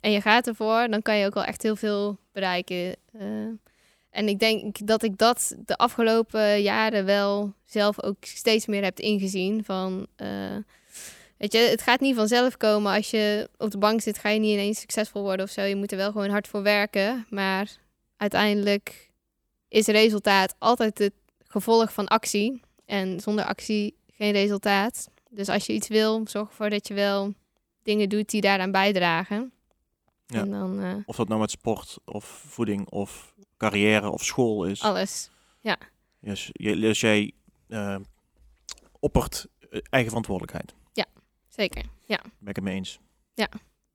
[0.00, 2.96] en je gaat ervoor, dan kan je ook wel echt heel veel bereiken.
[3.12, 3.46] Eh,
[4.10, 8.98] en ik denk dat ik dat de afgelopen jaren wel zelf ook steeds meer heb
[8.98, 9.64] ingezien.
[9.64, 10.56] Van, eh,
[11.36, 12.94] weet je, het gaat niet vanzelf komen.
[12.94, 15.62] Als je op de bank zit, ga je niet ineens succesvol worden of zo.
[15.62, 17.26] Je moet er wel gewoon hard voor werken.
[17.28, 17.76] Maar
[18.16, 19.10] uiteindelijk
[19.68, 21.14] is resultaat altijd het
[21.46, 22.60] gevolg van actie.
[22.86, 25.08] En zonder actie geen resultaat.
[25.30, 27.34] Dus als je iets wil, zorg ervoor dat je wel
[27.82, 29.52] dingen doet die daaraan bijdragen.
[30.30, 30.40] Ja.
[30.40, 34.82] En dan eh, of dat nou met sport, of voeding, of carrière, of school is.
[34.82, 35.30] alles.
[36.20, 37.32] Dus, je, dus jij
[37.68, 37.96] eh,
[38.98, 40.74] oppert eh, eigen verantwoordelijkheid.
[41.48, 41.84] Zeker.
[42.06, 42.20] Ja.
[42.38, 43.00] Ben ik het mee eens.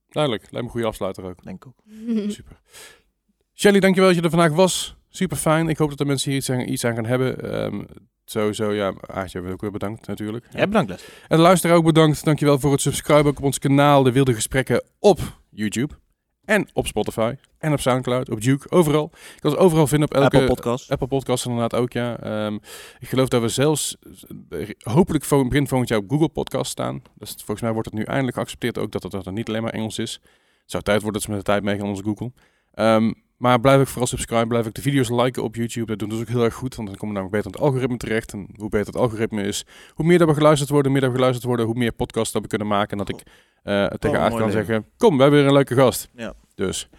[0.09, 0.41] Duidelijk.
[0.41, 1.43] Lijkt me een goede afsluiter ook.
[1.43, 1.83] Denk ik ook.
[2.31, 2.59] Super.
[3.53, 4.95] Shelly, dankjewel dat je er vandaag was.
[5.09, 5.69] Super fijn.
[5.69, 7.51] Ik hoop dat de mensen hier iets aan, iets aan gaan hebben.
[7.51, 7.83] Ehm,
[8.25, 10.45] sowieso, ja, Aartje wil ook weer bedankt natuurlijk.
[10.51, 11.03] Ja, bedankt Les.
[11.27, 12.25] En de luisteraar ook bedankt.
[12.25, 15.19] Dankjewel voor het subscriben ook op ons kanaal De Wilde Gesprekken op
[15.49, 15.93] YouTube.
[16.45, 17.35] En op Spotify.
[17.57, 18.29] En op Soundcloud.
[18.29, 18.71] Op Duke.
[18.71, 19.11] Overal.
[19.13, 20.35] Ik kan het overal vinden op elke...
[20.35, 20.91] Apple Podcast.
[20.91, 22.19] Apple Podcasts inderdaad ook, ja.
[22.19, 22.55] Ehm,
[22.99, 23.97] ik geloof dat we zelfs
[24.49, 27.01] eh, hopelijk voor begin volgend jaar op Google Podcast staan.
[27.15, 29.63] Dus volgens mij wordt het nu eindelijk geaccepteerd ook dat het, dat het niet alleen
[29.63, 30.13] maar Engels is.
[30.61, 32.31] Het zou tijd worden dat ze met de tijd meegaan onze Google.
[32.73, 35.85] Ehm, maar blijf ook vooral subscribe, blijf ook de video's liken op YouTube.
[35.85, 37.61] Dat doen dus ook heel erg goed, want dan komen we namelijk beter aan het
[37.61, 38.33] algoritme terecht.
[38.33, 41.11] En hoe beter het algoritme is, hoe meer dat we geluisterd worden, hoe meer dat
[41.11, 42.91] we geluisterd worden, hoe meer podcasts dat we kunnen maken.
[42.91, 43.23] En dat ik
[43.65, 44.65] eh, tegen Oh, Aard kan leven.
[44.65, 46.09] zeggen, kom, we hebben weer een leuke gast.
[46.15, 46.33] Ja.
[46.55, 46.89] Dus,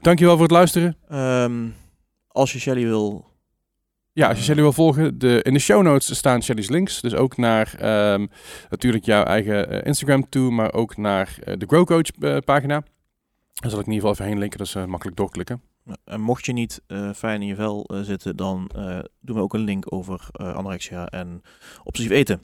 [0.00, 0.96] dankjewel voor het luisteren.
[1.08, 1.66] Ehm,
[2.28, 3.24] als je Shelly wil...
[4.12, 7.00] Ja, als je Shelly wil volgen, de, in de show notes staan Shelly's links.
[7.00, 8.26] Dus ook naar ehm,
[8.70, 12.82] natuurlijk jouw eigen eh, Instagram toe, maar ook naar eh, de Grow Coach pagina.
[13.54, 15.62] Daar zal ik in ieder geval even heen linken, dat is makkelijk doorklikken.
[16.04, 16.82] En mocht je niet
[17.14, 18.70] fijn in je vel zitten, dan
[19.20, 21.42] doen we ook een link over anorexia en
[21.84, 22.40] obsessief eten.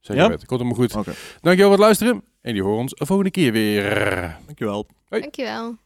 [0.00, 0.28] Zeker Ja?
[0.28, 0.46] weten.
[0.46, 0.92] Komt helemaal goed.
[1.40, 2.22] Dankjewel voor het luisteren.
[2.40, 4.36] En die horen ons volgende keer weer.
[4.46, 4.86] Dankjewel.
[5.08, 5.20] Hoi.
[5.20, 5.76] Dankjewel.